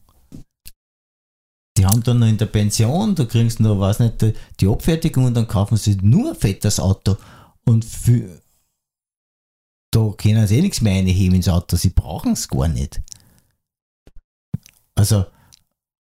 [1.76, 4.24] Die haben dann noch in der Pension, da kriegen sie noch, weiß nicht,
[4.60, 7.16] die Abfertigung und dann kaufen sie nur ein fettes Auto.
[7.64, 8.40] Und für,
[9.90, 13.00] da können sie eh nichts mehr reinheben ins Auto, sie brauchen es gar nicht.
[14.94, 15.26] Also,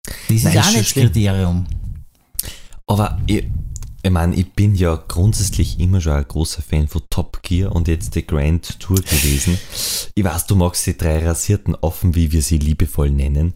[0.05, 0.93] das ist Nein, auch nicht das.
[0.93, 1.67] Kriterium.
[2.87, 3.45] Aber ich,
[4.03, 7.89] ich meine, ich bin ja grundsätzlich immer schon ein großer Fan von Top Gear und
[7.89, 9.59] jetzt die Grand Tour gewesen.
[10.15, 13.55] Ich weiß, du magst die drei rasierten Affen, wie wir sie liebevoll nennen.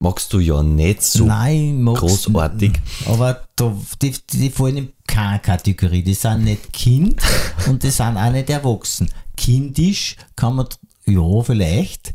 [0.00, 2.72] Magst du ja nicht so Nein, großartig.
[3.06, 6.04] Aber da, die, die fallen in keine Kategorie.
[6.04, 7.20] Die sind nicht Kind
[7.66, 9.10] und die sind auch nicht erwachsen.
[9.36, 10.68] Kindisch kann man,
[11.06, 12.14] ja, vielleicht.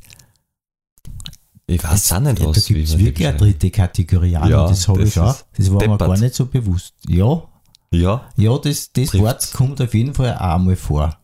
[1.67, 4.37] Ich weiß auch nicht, Ja, was da gibt es wirklich eine dritte Kategorie.
[4.37, 5.35] auch Ja, das habe ich auch.
[5.57, 5.99] Das war mir deppert.
[6.07, 6.93] gar nicht so bewusst.
[7.09, 7.43] Ja,
[7.91, 9.13] Ja, ja das, das.
[9.13, 11.17] Wort kommt auf jeden Fall auch einmal vor.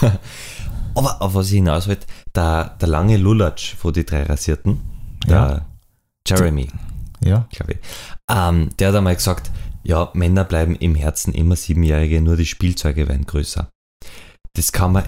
[0.94, 4.80] aber auf was ich hinaus wollte, der, der lange Lulatsch von die drei rasierten,
[5.26, 5.66] der
[6.28, 6.68] Jeremy,
[7.24, 7.78] Ja, glaube ich,
[8.30, 9.50] ähm, der hat einmal gesagt,
[9.82, 13.68] ja, Männer bleiben im Herzen immer Siebenjährige, nur die Spielzeuge werden größer.
[14.54, 15.04] Das kann man,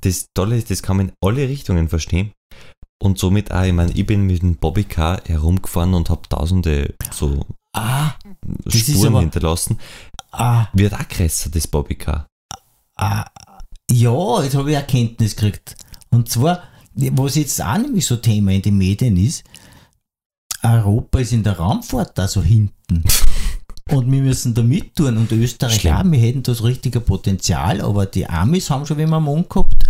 [0.00, 2.32] das Tolle ist, das kann man in alle Richtungen verstehen.
[3.00, 7.46] Und somit auch, ich meine, ich bin mit dem Bobbycar herumgefahren und habe tausende so
[7.76, 8.12] ah,
[8.66, 9.78] Spuren aber- hinterlassen.
[10.32, 12.26] ah, Wird auch größer, das Bobbycar.
[12.96, 13.24] ah,
[13.90, 15.76] ja, jetzt habe ich Erkenntnis gekriegt.
[16.10, 19.44] Und zwar, was jetzt auch nämlich so Thema in den Medien ist,
[20.74, 23.04] Europa ist in der Raumfahrt da so hinten.
[23.90, 25.16] Und wir müssen da mit tun.
[25.16, 25.94] Und Österreich Schlimm.
[25.94, 29.84] auch, wir hätten das richtige Potenzial, aber die Amis haben schon immer am Mond gehabt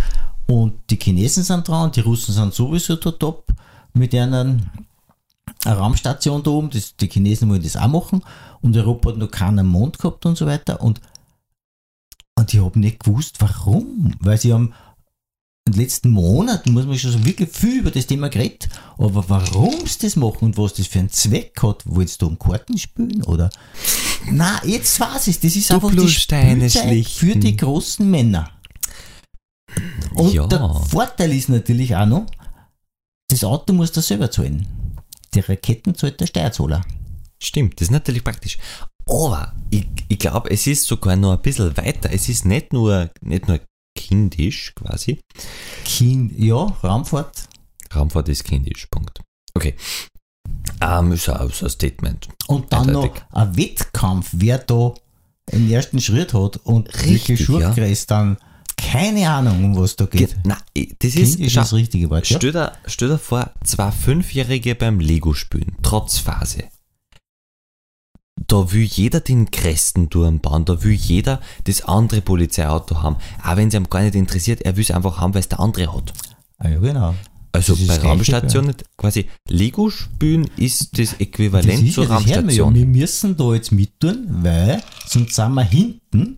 [0.47, 3.53] und die Chinesen sind dran die Russen sind sowieso da top
[3.93, 4.57] mit einer
[5.65, 6.69] Raumstation da oben.
[6.69, 8.23] Das, die Chinesen wollen das auch machen
[8.61, 10.81] und Europa hat noch keinen Mond gehabt und so weiter.
[10.81, 11.01] Und,
[12.35, 14.15] und ich habe nicht gewusst, warum.
[14.21, 14.73] Weil sie haben
[15.69, 19.23] in den letzten Monaten, muss man schon so wirklich viel über das Thema geredet, aber
[19.29, 22.77] warum sie das machen und was das für einen Zweck hat, willst du um Karten
[22.77, 23.49] spielen oder?
[24.31, 28.49] Na, jetzt weiß ich, das ist einfach die für die großen Männer.
[30.15, 30.47] Und Ja.
[30.47, 32.25] der Vorteil ist natürlich auch noch,
[33.29, 34.67] das Auto muss du selber zahlen.
[35.35, 36.81] die Raketen zahlt der Steuerzahler.
[37.41, 38.57] Stimmt, das ist natürlich praktisch.
[39.07, 42.09] Aber ich, ich glaube, es ist sogar noch ein bisschen weiter.
[42.11, 43.59] Es ist nicht nur, nicht nur
[43.99, 45.19] kindisch quasi.
[45.83, 47.49] Kind, ja, Raumfahrt.
[47.93, 49.19] Raumfahrt ist kindisch, Punkt.
[49.53, 49.75] Okay.
[50.79, 52.29] Ähm, so, so ein Statement.
[52.47, 53.21] Und dann Eindeutig.
[53.31, 54.93] noch ein Wettkampf, wer da
[55.51, 58.37] den ersten Schritt hat und Richtig, Schurke ist, dann
[58.77, 60.37] keine Ahnung, um was da geht.
[60.45, 60.57] Nein,
[60.99, 62.29] das Kind ist, ist das richtige Wort.
[62.29, 62.37] Ja?
[62.37, 66.69] stell, dir, stell dir vor, zwei Fünfjährige beim Lego spielen, trotz Phase.
[68.49, 73.17] Da will jeder den größten Turm bauen, da will jeder das andere Polizeiauto haben.
[73.43, 75.59] Auch wenn es ihm gar nicht interessiert, er will es einfach haben, weil es der
[75.59, 76.13] andere hat.
[76.57, 77.13] Ah, ja, genau.
[77.51, 82.09] Also Das bei das Raumstationen quasi Lego spielen ist das Das Äquivalent ist zur ja,
[82.09, 82.63] das hören wir, ja.
[82.63, 82.75] Raumstation.
[82.75, 86.37] wir müssen da jetzt mittun, weil sonst sind wir hinten,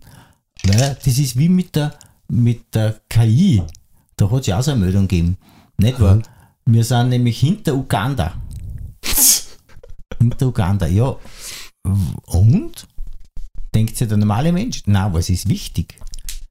[0.64, 1.94] weil das ist wie mit der,
[2.28, 3.62] mit der KI.
[4.16, 5.38] Da hat es ja auch so eine Meldung gegeben.
[5.78, 6.20] Nicht wahr?
[6.66, 8.34] Wir sind nämlich hinter Uganda.
[10.18, 11.16] hinter Uganda, ja.
[12.26, 12.86] Und?
[13.74, 15.98] Denkt sich der normale Mensch, na, was ist wichtig?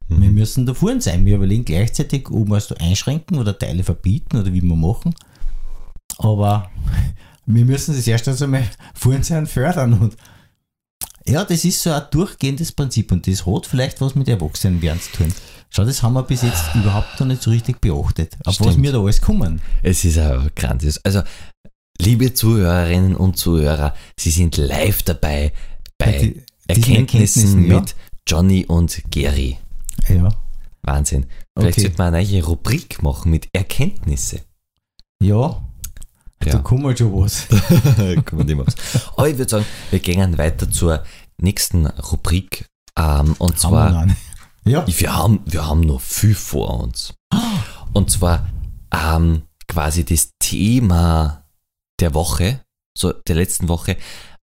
[0.08, 1.26] Wir müssen da vorne sein.
[1.26, 5.16] Wir überlegen gleichzeitig, ob wir es da einschränken oder Teile verbieten oder wie wir machen.
[6.18, 6.70] Aber
[7.46, 9.94] wir müssen das erst einmal vorne sein fördern.
[9.94, 10.18] Und
[11.26, 15.00] ja, das ist so ein durchgehendes Prinzip und das hat vielleicht was mit Erwachsenen werden
[15.00, 15.34] zu tun.
[15.70, 18.36] Schau, das haben wir bis jetzt überhaupt noch nicht so richtig beachtet.
[18.44, 18.84] Auf was Stimmt.
[18.84, 19.62] wir da alles kommen.
[19.82, 20.98] Es ist auch grandios.
[21.06, 21.22] Also,
[22.02, 25.54] liebe Zuhörerinnen und Zuhörer, Sie sind live dabei
[25.98, 27.80] bei die- Erkenntnissen, Erkenntnissen, ja.
[27.80, 27.96] mit
[28.28, 29.58] Johnny und Gary.
[30.08, 30.30] Ja.
[30.84, 31.26] Wahnsinn.
[31.58, 31.82] Vielleicht Okay.
[31.88, 34.42] sollte man eine neue Rubrik machen mit Erkenntnisse.
[35.22, 35.62] Ja,
[36.40, 37.48] da Ja, kommt halt schon was.
[37.52, 38.76] man nicht mehr was.
[39.16, 41.04] Aber ich würde sagen, wir gehen weiter zur
[41.40, 42.66] nächsten Rubrik.
[42.98, 44.16] Ähm, und Haben wir zwar, noch eine?
[44.66, 47.14] Ja, wir haben, wir haben noch viel vor uns.
[47.94, 48.50] Und zwar
[48.94, 51.41] ähm, quasi das Thema
[52.02, 52.62] der Woche,
[52.98, 53.98] so der letzten Woche,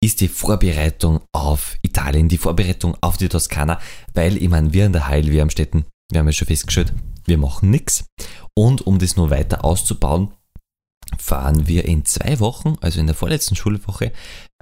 [0.02, 3.80] ist die Vorbereitung auf Italien, die Vorbereitung auf die Toskana,
[4.12, 6.92] weil ich meine, wir in der Heil, wir am Städten, wir haben ja schon festgestellt,
[7.24, 8.04] wir machen nichts.
[8.54, 10.32] Und um das noch weiter auszubauen,
[11.18, 14.12] fahren wir in zwei Wochen, also in der vorletzten Schulwoche,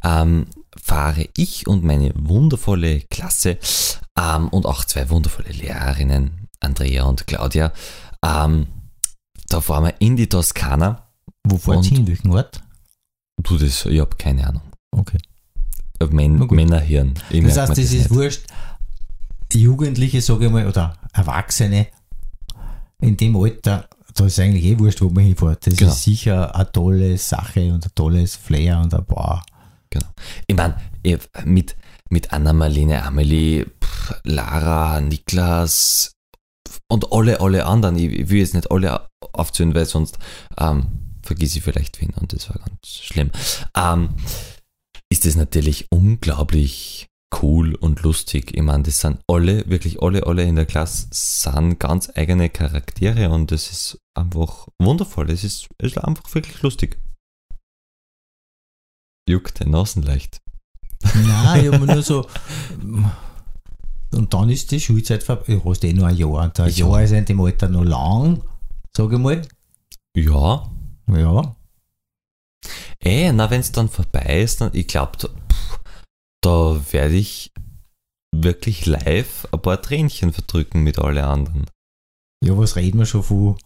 [0.04, 0.46] ähm,
[0.80, 3.58] fahre ich und meine wundervolle Klasse
[4.18, 7.72] ähm, und auch zwei wundervolle Lehrerinnen, Andrea und Claudia,
[8.24, 8.68] ähm,
[9.48, 11.08] da fahren wir in die Toskana.
[11.44, 12.06] wo fahrt ihr hin?
[12.06, 12.62] Welchen Ort?
[13.40, 14.62] Du, das, ich habe keine Ahnung.
[14.90, 15.18] Okay.
[16.00, 16.06] Na
[16.44, 16.50] gut.
[16.52, 17.14] Männerhirn.
[17.30, 18.10] Ich Das heißt, mir das ist nicht.
[18.10, 18.42] wurscht.
[19.52, 21.88] Jugendliche, sage ich mal, oder Erwachsene
[23.00, 25.66] in dem Alter, da ist eigentlich eh wurscht, wo man hinfährt.
[25.66, 25.92] Das Genau.
[25.92, 29.42] ist sicher eine tolle Sache und ein tolles Flair und ein Boah.
[29.90, 30.06] Genau.
[30.46, 30.76] Ich meine,
[31.44, 31.76] mit,
[32.10, 36.12] mit Anna-Marlene, Amelie, pff, Lara, Niklas
[36.88, 40.18] und alle, alle anderen, ich, ich will jetzt nicht alle aufzählen, weil sonst
[40.58, 40.86] ähm,
[41.22, 43.30] vergiss ich vielleicht wen und das war ganz schlimm.
[43.76, 44.10] Ähm,
[45.10, 47.06] ist das natürlich unglaublich
[47.42, 48.54] cool und lustig.
[48.54, 53.30] Ich meine, das sind alle, wirklich alle, alle in der Klasse sind ganz eigene Charaktere
[53.30, 55.30] und das ist einfach wundervoll.
[55.30, 57.00] Es ist, ist einfach wirklich lustig.
[59.28, 60.40] Juckt den Nasen leicht.
[61.14, 62.26] Nein, ich habe nur so.
[64.14, 65.54] Und dann ist die Schulzeit vorbei.
[65.54, 66.44] Du hast eh nur ein Jahr.
[66.44, 66.86] Und ein Ja.
[66.86, 68.42] Jahr ist in dem Alter noch lang,
[68.94, 69.42] sage ich mal.
[70.14, 70.70] Ja,
[71.08, 71.56] Ja.
[73.00, 75.28] eh, na, wenn es dann vorbei ist, dann, ich glaube, da,
[76.42, 77.52] da werde ich
[78.34, 81.66] wirklich live ein paar Tränchen verdrücken mit allen anderen.
[82.44, 83.56] Ja, was reden wir schon von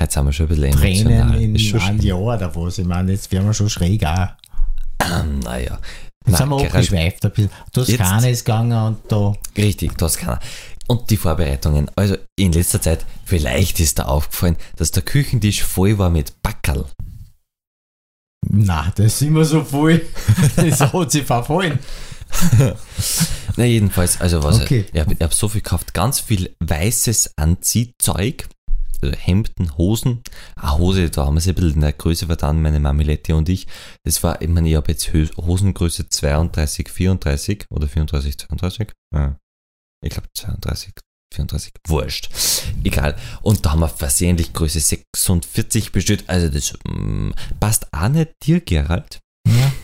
[0.00, 1.42] Jetzt sind wir schon ein bisschen Tränen emotional.
[1.42, 2.78] in Ist einem Jahr oder was?
[2.78, 4.28] Ich meine, jetzt wären wir schon schräg auch.
[5.44, 5.78] Naja.
[6.24, 7.50] Jetzt Na, sind wir abgeschweift ein bisschen.
[7.72, 9.32] Toskana ist gegangen und da.
[9.56, 10.40] Richtig, das kann er.
[10.88, 11.90] Und die Vorbereitungen.
[11.96, 16.86] Also in letzter Zeit, vielleicht ist da aufgefallen, dass der Küchentisch voll war mit Backerl.
[18.48, 20.02] Na, das sind wir so voll.
[20.56, 21.78] Das hat sich verfallen.
[23.56, 24.86] Na, jedenfalls, also was, Okay.
[24.92, 28.48] ich habe hab so viel gekauft, ganz viel weißes Anziehzeug,
[29.02, 30.22] also Hemden, Hosen,
[30.56, 33.48] eine Hose, da haben wir sie ein bisschen in der Größe vertan, meine Mamiletti und
[33.48, 33.66] ich.
[34.04, 38.92] Das war, ich meine, ich habe jetzt Hosengröße 32, 34 oder 34, 32.
[39.14, 39.36] Ja.
[40.02, 40.92] Ich glaube 32,
[41.32, 42.30] 34, wurscht.
[42.84, 43.16] Egal.
[43.40, 46.24] Und da haben wir versehentlich Größe 46 bestellt.
[46.26, 47.30] Also das mm,
[47.60, 49.20] passt auch nicht dir, Gerald.
[49.46, 49.72] Ja.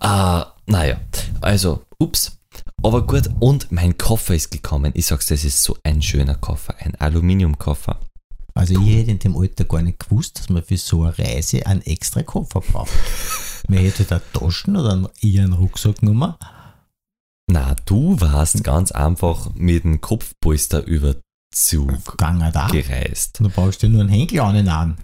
[0.00, 1.00] Ah, naja,
[1.40, 2.38] also, ups.
[2.84, 4.92] Aber gut, und mein Koffer ist gekommen.
[4.94, 7.98] Ich sag's, das ist so ein schöner Koffer, ein Aluminiumkoffer.
[8.54, 11.66] Also ich hätte in dem Alter gar nicht gewusst, dass man für so eine Reise
[11.66, 12.90] einen extra Koffer braucht.
[13.68, 16.34] Man hätte da Taschen oder einen, eher einen Rucksack genommen.
[17.50, 21.16] Na, du warst ganz einfach mit dem Kopfpolster über
[21.50, 23.38] Zug gereist.
[23.40, 24.98] Da brauchst du nur einen Henkel an den an.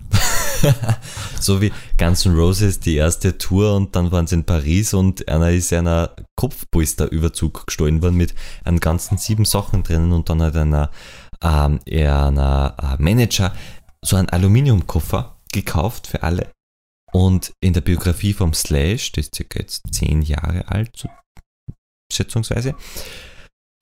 [1.40, 5.26] so wie Guns N' Roses die erste Tour und dann waren sie in Paris und
[5.26, 8.34] einer ist einer Kopfpolsterüberzug gestohlen worden mit
[8.64, 10.90] einem ganzen sieben Sachen drinnen und dann hat einer,
[11.42, 13.54] ähm, einer äh, Manager
[14.02, 16.50] so einen Aluminiumkoffer gekauft für alle.
[17.10, 21.08] Und in der Biografie vom Slash, das ist circa jetzt zehn Jahre alt, so
[22.12, 22.74] schätzungsweise,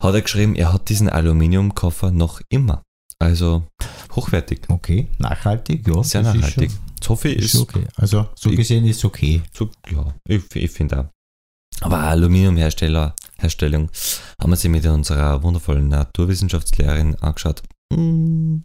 [0.03, 2.83] hat er geschrieben, er hat diesen Aluminiumkoffer noch immer.
[3.19, 3.65] Also
[4.17, 4.63] hochwertig.
[4.69, 6.03] Okay, nachhaltig, ja.
[6.03, 6.71] Sehr das ist nachhaltig.
[6.71, 7.85] schon- Sophie Ist ist, okay.
[7.97, 9.43] Also, so Ich- gesehen ist okay.
[9.53, 11.07] so, ja, ich, ich finde auch.
[11.81, 13.91] Aber Aluminiumhersteller, Herstellung,
[14.41, 17.63] haben wir sie mit unserer wundervollen Naturwissenschaftslehrerin angeschaut.
[17.93, 18.59] Mm,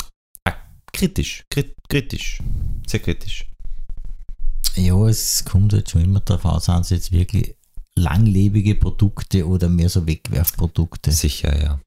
[0.44, 0.54] ah,
[0.94, 2.40] kritisch, krit, kritisch,
[2.88, 3.48] sehr kritisch.
[4.76, 7.56] Ja, es kommt halt schon immer darauf an, sind es jetzt wirklich
[7.98, 11.12] langlebige Produkte oder mehr so Wegwerfprodukte.
[11.12, 11.82] Sicher, ja.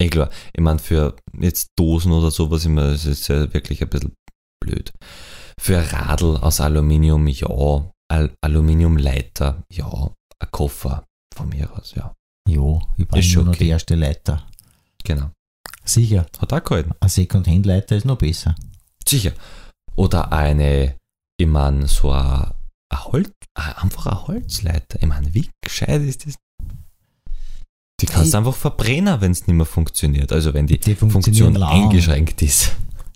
[0.00, 3.88] Eh klar, ich meine, für jetzt Dosen oder sowas immer, das ist ja wirklich ein
[3.88, 4.14] bisschen
[4.62, 4.92] blöd.
[5.60, 7.90] Für Radl aus Aluminium, ja.
[8.10, 10.10] Al Aluminiumleiter, ja.
[10.40, 12.12] Ein Koffer von mir aus, ja.
[12.48, 13.64] Ja, ich brauche Ist nur schon okay.
[13.64, 14.46] die erste Leiter.
[15.04, 15.30] Genau.
[15.84, 16.92] Sicher, Hat auch gehalten.
[16.98, 18.54] ein Second-Hand-Leiter ist noch besser.
[19.06, 19.32] Sicher.
[19.96, 20.96] Oder eine,
[21.38, 22.50] ich meine, so ein,
[22.90, 24.98] ein Holz, ein- einfach ein Holzleiter.
[25.00, 26.34] Ich meine, wie gescheit ist das?
[28.00, 30.32] Die kannst du einfach verbrennen, wenn es nicht mehr funktioniert.
[30.32, 31.84] Also wenn die, Die Funktion lang.
[31.84, 32.72] eingeschränkt ist.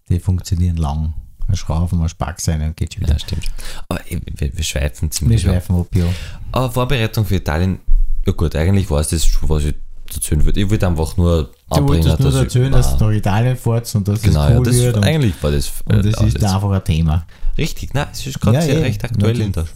[0.08, 1.14] Die funktionieren lang.
[1.48, 3.12] Ein Schrauben, ein Spack sein und geht wieder.
[3.14, 3.44] Ja, stimmt.
[3.88, 5.52] Aber wir, wir schweifen Wir ziemlich ab.
[5.54, 6.04] schweifen ab, ja.
[6.52, 7.80] Aber Vorbereitung für Italien,
[8.26, 9.74] ja gut, eigentlich war es das, schon, was ich
[10.14, 10.60] erzählen würde.
[10.60, 13.56] Ich würde einfach nur Du wolltest nur dass erzählen, ich, dass Ah, du nach Italien
[13.56, 14.96] fährst und dass Genau, es ja, cool das, wird.
[14.96, 16.54] Und, eigentlich war das, und das äh, ist alles.
[16.54, 17.26] einfach ein Thema.
[17.58, 19.46] Richtig, nein, es ist gerade Ja, sehr eh, recht aktuell natürlich.
[19.46, 19.66] in der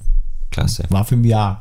[0.51, 0.85] Klasse.
[0.89, 1.59] War für mich auch.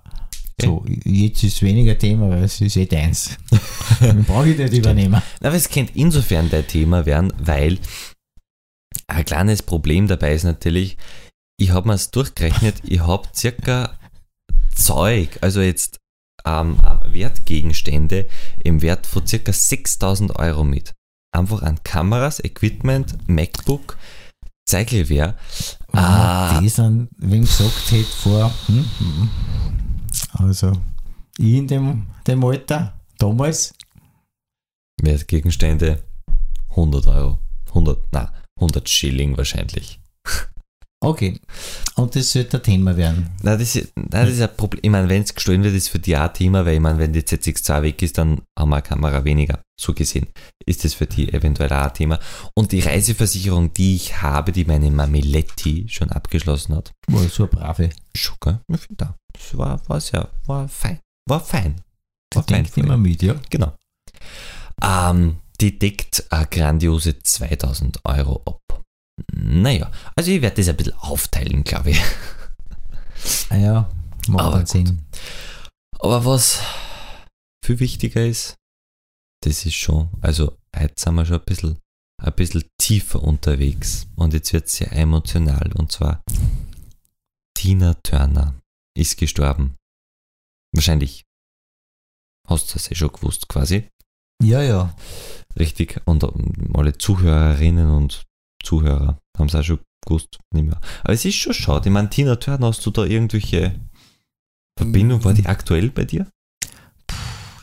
[0.62, 3.38] So, jetzt ist es weniger Thema, weil es ist eh deins.
[4.00, 5.20] Den brauche ich nicht übernehmen.
[5.42, 7.80] Aber es könnte insofern dein Thema werden, weil
[9.08, 10.98] ein kleines Problem dabei ist natürlich,
[11.58, 13.98] ich habe mir es durchgerechnet, ich habe circa
[14.76, 15.98] Zeug, also jetzt
[16.46, 18.28] ähm, Wertgegenstände
[18.64, 20.94] im Wert von circa 6000 Euro mit.
[21.34, 23.98] Einfach an Kameras, Equipment, MacBook,
[24.68, 25.36] Zeigelwehr.
[25.94, 26.60] Ah.
[26.60, 29.30] Die sind, wem gesagt hätte vor, hm.
[30.34, 30.72] also
[31.38, 33.74] ich in dem, dem Alter, damals,
[35.02, 36.04] Wertgegenstände
[36.70, 37.40] 100 Euro.
[37.70, 40.01] 100, na, 100 Schilling wahrscheinlich.
[41.02, 41.40] Okay.
[41.96, 43.30] Und das sollte ein Thema werden.
[43.44, 44.80] Nein, das ist, nein, das ist ein Problem.
[44.84, 46.98] Ich meine, wenn es gestohlen wird, ist für die auch ein Thema, weil ich meine,
[47.00, 49.60] wenn die ZX2 weg ist, dann haben wir eine Kamera weniger.
[49.80, 50.28] So gesehen
[50.66, 52.20] ist das für die eventuell auch ein Thema.
[52.56, 57.52] Und die Reiseversicherung, die ich habe, die meine Mamiletti schon abgeschlossen hat, War so eine
[57.52, 57.90] brave.
[58.16, 58.60] schon, gell?
[58.72, 59.14] Ich finde auch.
[59.34, 61.00] Das war, war sehr, war fein.
[61.28, 61.82] War fein.
[62.34, 62.64] War Die fein.
[62.64, 63.36] denkt immer mit, ja.
[63.50, 63.74] Genau.
[64.84, 68.81] Ähm, die deckt eine grandiose 2000 Euro ab.
[69.34, 72.02] Naja, also ich werde das ein bisschen aufteilen, glaube ich.
[73.50, 73.90] Ah ja,
[74.28, 74.68] macht gut.
[74.68, 75.06] Sinn.
[76.00, 76.62] Aber was
[77.64, 78.56] viel wichtiger ist,
[79.44, 81.78] das ist schon, also heute sind wir schon ein bisschen,
[82.22, 86.24] ein bisschen tiefer unterwegs und jetzt wird es sehr emotional und zwar
[87.56, 88.56] Tina Turner
[88.98, 89.76] ist gestorben.
[90.74, 91.26] Wahrscheinlich
[92.48, 93.88] hast du das eh schon gewusst quasi.
[94.42, 94.96] Ja, ja.
[95.58, 96.02] Richtig.
[96.06, 96.26] Und
[96.74, 98.26] alle Zuhörerinnen und
[98.64, 100.40] Zuhörer haben es auch schon gewusst.
[100.54, 100.80] Nicht mehr.
[101.04, 101.90] Aber es ist schon schade.
[101.90, 103.80] Ich meine, Tina Turner, hast du da irgendwelche
[104.78, 105.24] Verbindung?
[105.24, 106.28] War die aktuell bei dir?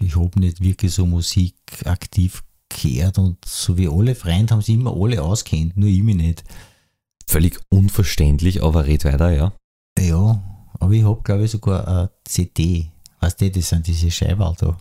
[0.01, 4.75] Ich habe nicht wirklich so Musik aktiv gehört und so wie alle Freunde haben sie
[4.75, 6.45] immer alle auskennt, nur ich mich nicht.
[7.27, 9.53] Völlig unverständlich, aber red weiter, ja.
[9.99, 10.43] Ja,
[10.79, 12.91] aber ich habe glaube ich sogar eine CD.
[13.21, 14.79] Weißt du, das sind diese Scheiberl da.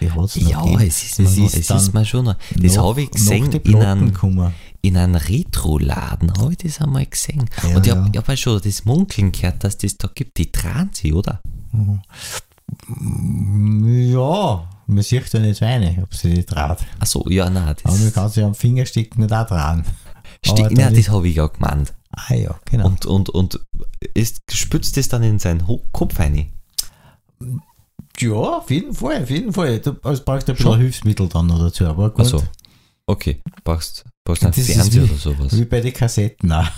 [0.00, 0.80] Die hat's noch gegeben.
[0.80, 2.36] es ist, Das mir, ist es dann ist mir schon noch.
[2.56, 4.52] Das habe ich gesehen in einem, gekommen.
[4.80, 6.32] In einem Retro-Laden.
[6.38, 7.48] Habe ich das einmal gesehen.
[7.62, 7.96] Ja, und ich ja.
[8.04, 10.38] habe hab auch schon das Munkeln gehört, dass das da gibt.
[10.38, 11.40] Die Transi, oder?
[11.72, 12.00] Mhm.
[14.12, 16.78] Ja, man sieht ja nicht so eine, ob sie nicht traut.
[16.98, 17.74] Achso, ja, nein.
[17.82, 19.84] Aber man Das, kann sie am Finger stecken und auch dran.
[20.44, 21.94] Ste- aber nein, das habe ich auch gemeint.
[22.12, 22.86] Ah ja, genau.
[22.86, 23.60] Und, und, und
[24.14, 26.52] ist, spützt das dann in seinen Kopf rein?
[28.18, 29.78] ja, auf jeden Fall, auf jeden Fall.
[29.80, 30.80] Du also brauchst ein bisschen Schon?
[30.80, 32.20] Hilfsmittel dann noch dazu, aber gut.
[32.26, 32.42] Achso.
[33.06, 35.56] Okay, brauchst, brauchst einen Fernseher wie- oder sowas.
[35.58, 36.68] Wie bei den Kassetten auch.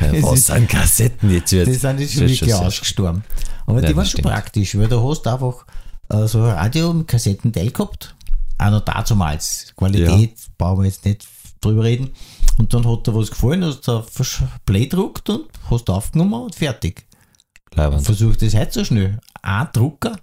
[0.20, 1.68] Was an Kassetten jetzt wird.
[1.68, 3.22] Die sind jetzt schon wirklich ausgestorben.
[3.66, 4.26] Aber Ja, die waren schon stimmt.
[4.28, 5.64] praktisch, weil du hast einfach
[6.08, 8.14] äh, so ein Radio mit Kassettenteil gehabt.
[8.58, 9.72] Auch noch damals.
[9.76, 11.26] Qualität, brauchen wir jetzt nicht
[11.60, 12.10] drüber reden.
[12.58, 14.06] Und dann hat dir was gefallen, hast du auf
[14.64, 17.06] Play gedruckt und hast aufgenommen und fertig.
[17.74, 18.04] Leibend.
[18.04, 19.20] Versuch das heute so schnell.
[19.42, 20.16] Ein Drucker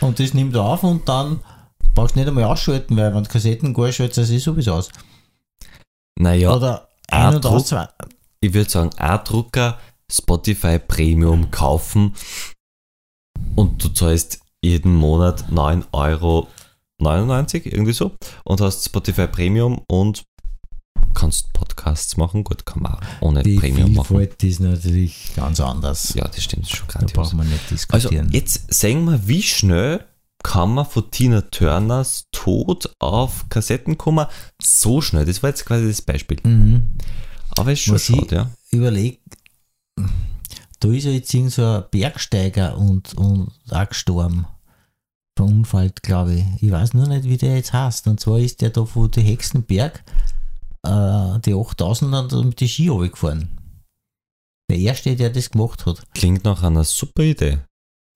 [0.00, 1.40] und das nimmt er auf und dann
[1.94, 4.88] brauchst du nicht einmal ausschalten, weil wenn du Kassetten gar schaltest, das ist sowieso aus.
[6.18, 7.88] Naja, Oder ein und aus, zwei.
[8.40, 9.78] ich würde sagen, ein Drucker
[10.10, 12.14] Spotify Premium kaufen
[13.56, 16.48] und du zahlst jeden Monat 9,99 Euro,
[17.00, 18.12] irgendwie so,
[18.44, 20.24] und hast Spotify Premium und
[21.14, 22.42] kannst Podcasts machen.
[22.44, 24.16] Gut, kann man auch ohne Die Premium machen.
[24.18, 26.14] Vielfalt ist natürlich ganz anders.
[26.14, 27.12] Ja, das stimmt, das schon da grandios.
[27.12, 27.74] braucht man nicht Also,
[28.08, 28.30] diskutieren.
[28.32, 30.04] jetzt sehen wir, wie schnell
[30.42, 34.26] kann man von Tina Turners Tod auf Kassetten kommen.
[34.62, 36.38] So schnell, das war jetzt quasi das Beispiel.
[36.44, 36.82] mhm.
[37.56, 38.50] Aber ist schon Was ich- schade, ja.
[38.70, 39.20] Überleg,
[40.80, 44.46] da ist ja jetzt irgend so ein Bergsteiger und, und auch gestorben.
[45.36, 46.44] Verunfallt, glaube ich.
[46.62, 48.06] Ich weiß nur nicht, wie der jetzt heißt.
[48.08, 50.02] Und zwar ist der da von den Hexenberg,
[50.84, 53.48] äh, die 8000 dann mit die Ski runtergefahren.
[54.70, 56.02] Der erste, der das gemacht hat.
[56.14, 57.60] Klingt nach einer super Idee.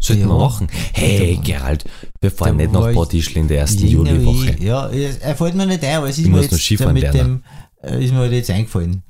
[0.02, 0.28] Sollten Ja.
[0.28, 0.66] wir machen.
[0.92, 1.84] Hey, Da- Gerald,
[2.20, 4.56] wir fahren da nicht nach ich Bad Ischl in der ersten Juliwoche.
[4.60, 7.44] Ja, er fällt mir nicht ein, aber es ist Ich mir jetzt Skifahren mit lernen.
[7.82, 9.02] dem, äh, ist mir halt jetzt eingefallen.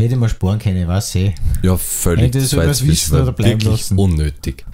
[0.00, 1.34] Hätte man sparen können, was eh.
[1.62, 2.26] Ja, völlig.
[2.26, 3.98] Hätte jetzt das wissen oder bleiben wirklich lassen.
[3.98, 4.64] unnötig.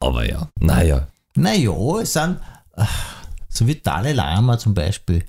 [0.00, 1.08] Aber ja, naja.
[1.36, 2.38] Naja, es sind
[3.48, 5.24] so wie Dalai Lama zum Beispiel.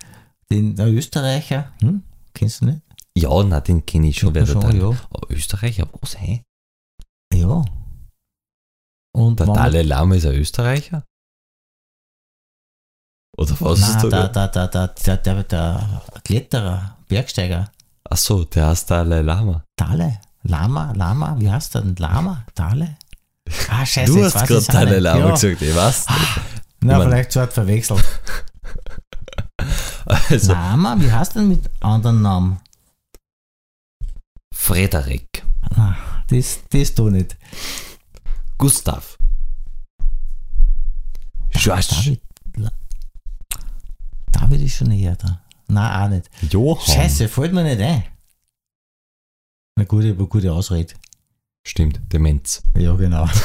[0.51, 2.03] Den der Österreicher, hm?
[2.33, 2.81] kennst du nicht?
[3.17, 4.33] Ja, na, den kenne ich schon.
[4.35, 4.87] Wer schon, ja.
[5.09, 6.43] Aber Österreicher, was, hä?
[7.33, 7.63] Ja.
[9.15, 11.03] Und Der Dalai Lama ist ein Österreicher?
[13.37, 14.27] Oder was Nein, ist da?
[14.27, 17.71] der, der, der, der, der, der, der Kletterer, Bergsteiger,
[18.09, 19.63] Achso, der heißt Dalai Lama.
[19.75, 21.95] Dalai, Lama, Lama, wie heißt der denn?
[21.95, 22.97] Lama, Dalai?
[23.69, 24.99] Ah, scheiße, du hast gerade Dalai.
[24.99, 25.31] Lama ja.
[25.31, 26.05] gesagt, ich weiß.
[26.07, 28.03] Na, Ich mein- vielleicht so hat verwechselt.
[30.05, 32.59] Also, Lama, wie heißt denn mit anderen Namen?
[34.53, 35.45] Frederik,
[35.77, 35.95] Ah,
[36.27, 37.37] Das, das da nicht.
[38.57, 39.17] Gustav,
[41.51, 42.17] George,
[44.31, 45.41] David, ist schon eher da.
[45.67, 46.29] Nein, auch nicht.
[46.51, 46.85] Johann.
[46.85, 48.03] Scheiße, fällt mir nicht ein.
[49.75, 50.93] Na gut, ich habe eine gute Ausrede.
[51.65, 52.61] Stimmt, Demenz.
[52.77, 53.27] Ja, genau.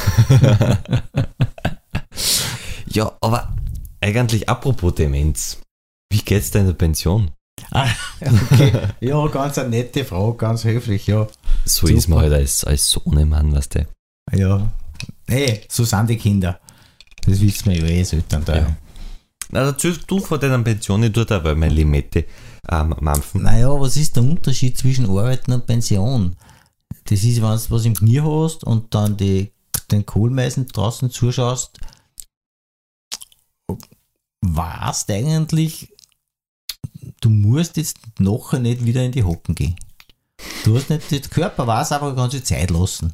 [2.91, 3.55] Ja, aber
[4.01, 5.59] eigentlich apropos Demenz.
[6.11, 7.31] Wie geht's deiner Pension?
[7.71, 7.87] Ah,
[8.21, 8.71] okay.
[8.99, 11.27] Ja, ganz eine nette Frau, ganz höflich, ja.
[11.65, 11.97] So Super.
[11.97, 13.87] ist man halt als, als Sohnemann, weißt du.
[14.33, 14.71] Ja.
[15.29, 16.59] Hey, so sind die Kinder.
[17.23, 18.55] Das wissen wir ja eh, Eltern da.
[18.57, 18.77] Ja.
[19.51, 22.25] Na, dazu du vor deiner Pension, ich tue da bei meine Limette
[22.69, 23.43] ähm, mampfen.
[23.43, 26.35] Naja, was ist der Unterschied zwischen Arbeiten und Pension?
[27.05, 29.51] Das ist, wenn du was im Knie hast und dann die,
[29.91, 31.79] den Kohlmeisen draußen zuschaust,
[34.41, 35.93] weißt eigentlich,
[37.21, 39.75] du musst jetzt nachher nicht wieder in die Hocken gehen.
[40.63, 43.13] Du hast nicht, der Körper weiß einfach, du kannst die Zeit lassen.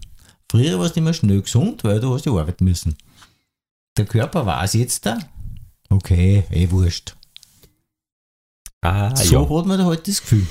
[0.52, 2.96] Früher warst du immer schnell gesund, weil du hast ja arbeiten müssen.
[3.98, 5.18] Der Körper weiß jetzt da,
[5.90, 7.16] okay, eh wurscht.
[8.82, 9.58] Ah, so ja.
[9.58, 10.46] hat man da halt das Gefühl.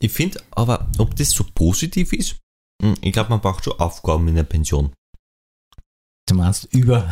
[0.00, 2.36] Ich finde aber, ob das so positiv ist,
[2.82, 4.92] hm, ich glaube, man braucht schon Aufgaben in der Pension.
[6.26, 7.10] Du meinst über,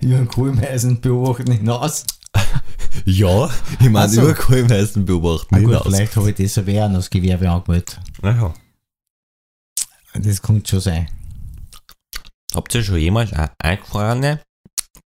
[0.00, 2.04] über den Kohlmeisen beobachten hinaus?
[3.04, 3.48] Ja,
[3.80, 4.22] ich meine, so.
[4.22, 5.82] über Kohlmeisten beobachten gut, hinaus.
[5.84, 8.00] vielleicht habe ich das ja wer als Gewerbe angemeldet.
[8.22, 8.52] Naja.
[10.14, 11.08] Das könnte schon sein.
[12.58, 14.40] Habt ihr schon jemals eine eingefrorene,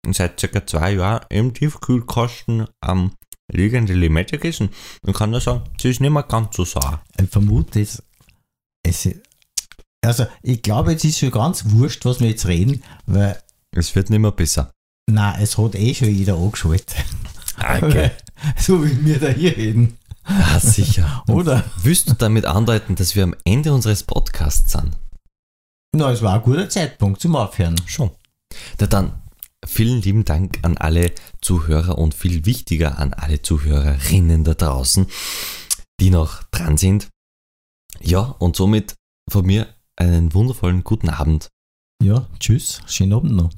[0.10, 3.12] seit circa zwei Jahren im Tiefkühlkasten am
[3.54, 4.70] liegende Limette gegessen?
[5.06, 7.04] Ich kann nur sagen, sie ist nicht mehr ganz so sauer.
[7.22, 8.02] Ich vermute jetzt,
[8.82, 9.08] es,
[10.04, 13.40] also ich glaube, jetzt ist schon ganz wurscht, was wir jetzt reden, weil,
[13.76, 14.72] Es wird nicht mehr besser.
[15.08, 16.96] na, es hat eh schon jeder angeschaltet.
[17.60, 18.10] Okay.
[18.58, 20.00] so wie wir da hier reden.
[20.24, 21.24] Ah, sicher.
[21.28, 21.64] Oder?
[21.84, 24.98] Willst du damit andeuten, dass wir am Ende unseres Podcasts sind?
[25.98, 27.78] Na, es war ein guter Zeitpunkt zum Aufhören.
[27.86, 28.12] Schon.
[28.82, 29.14] Na dann,
[29.66, 35.08] vielen lieben Dank an alle Zuhörer und viel wichtiger an alle Zuhörerinnen da draußen,
[36.02, 37.08] die noch dran sind.
[38.02, 38.96] Ja, und somit
[39.32, 41.48] von mir einen wundervollen guten Abend.
[42.04, 43.52] Ja, tschüss, schönen Abend noch.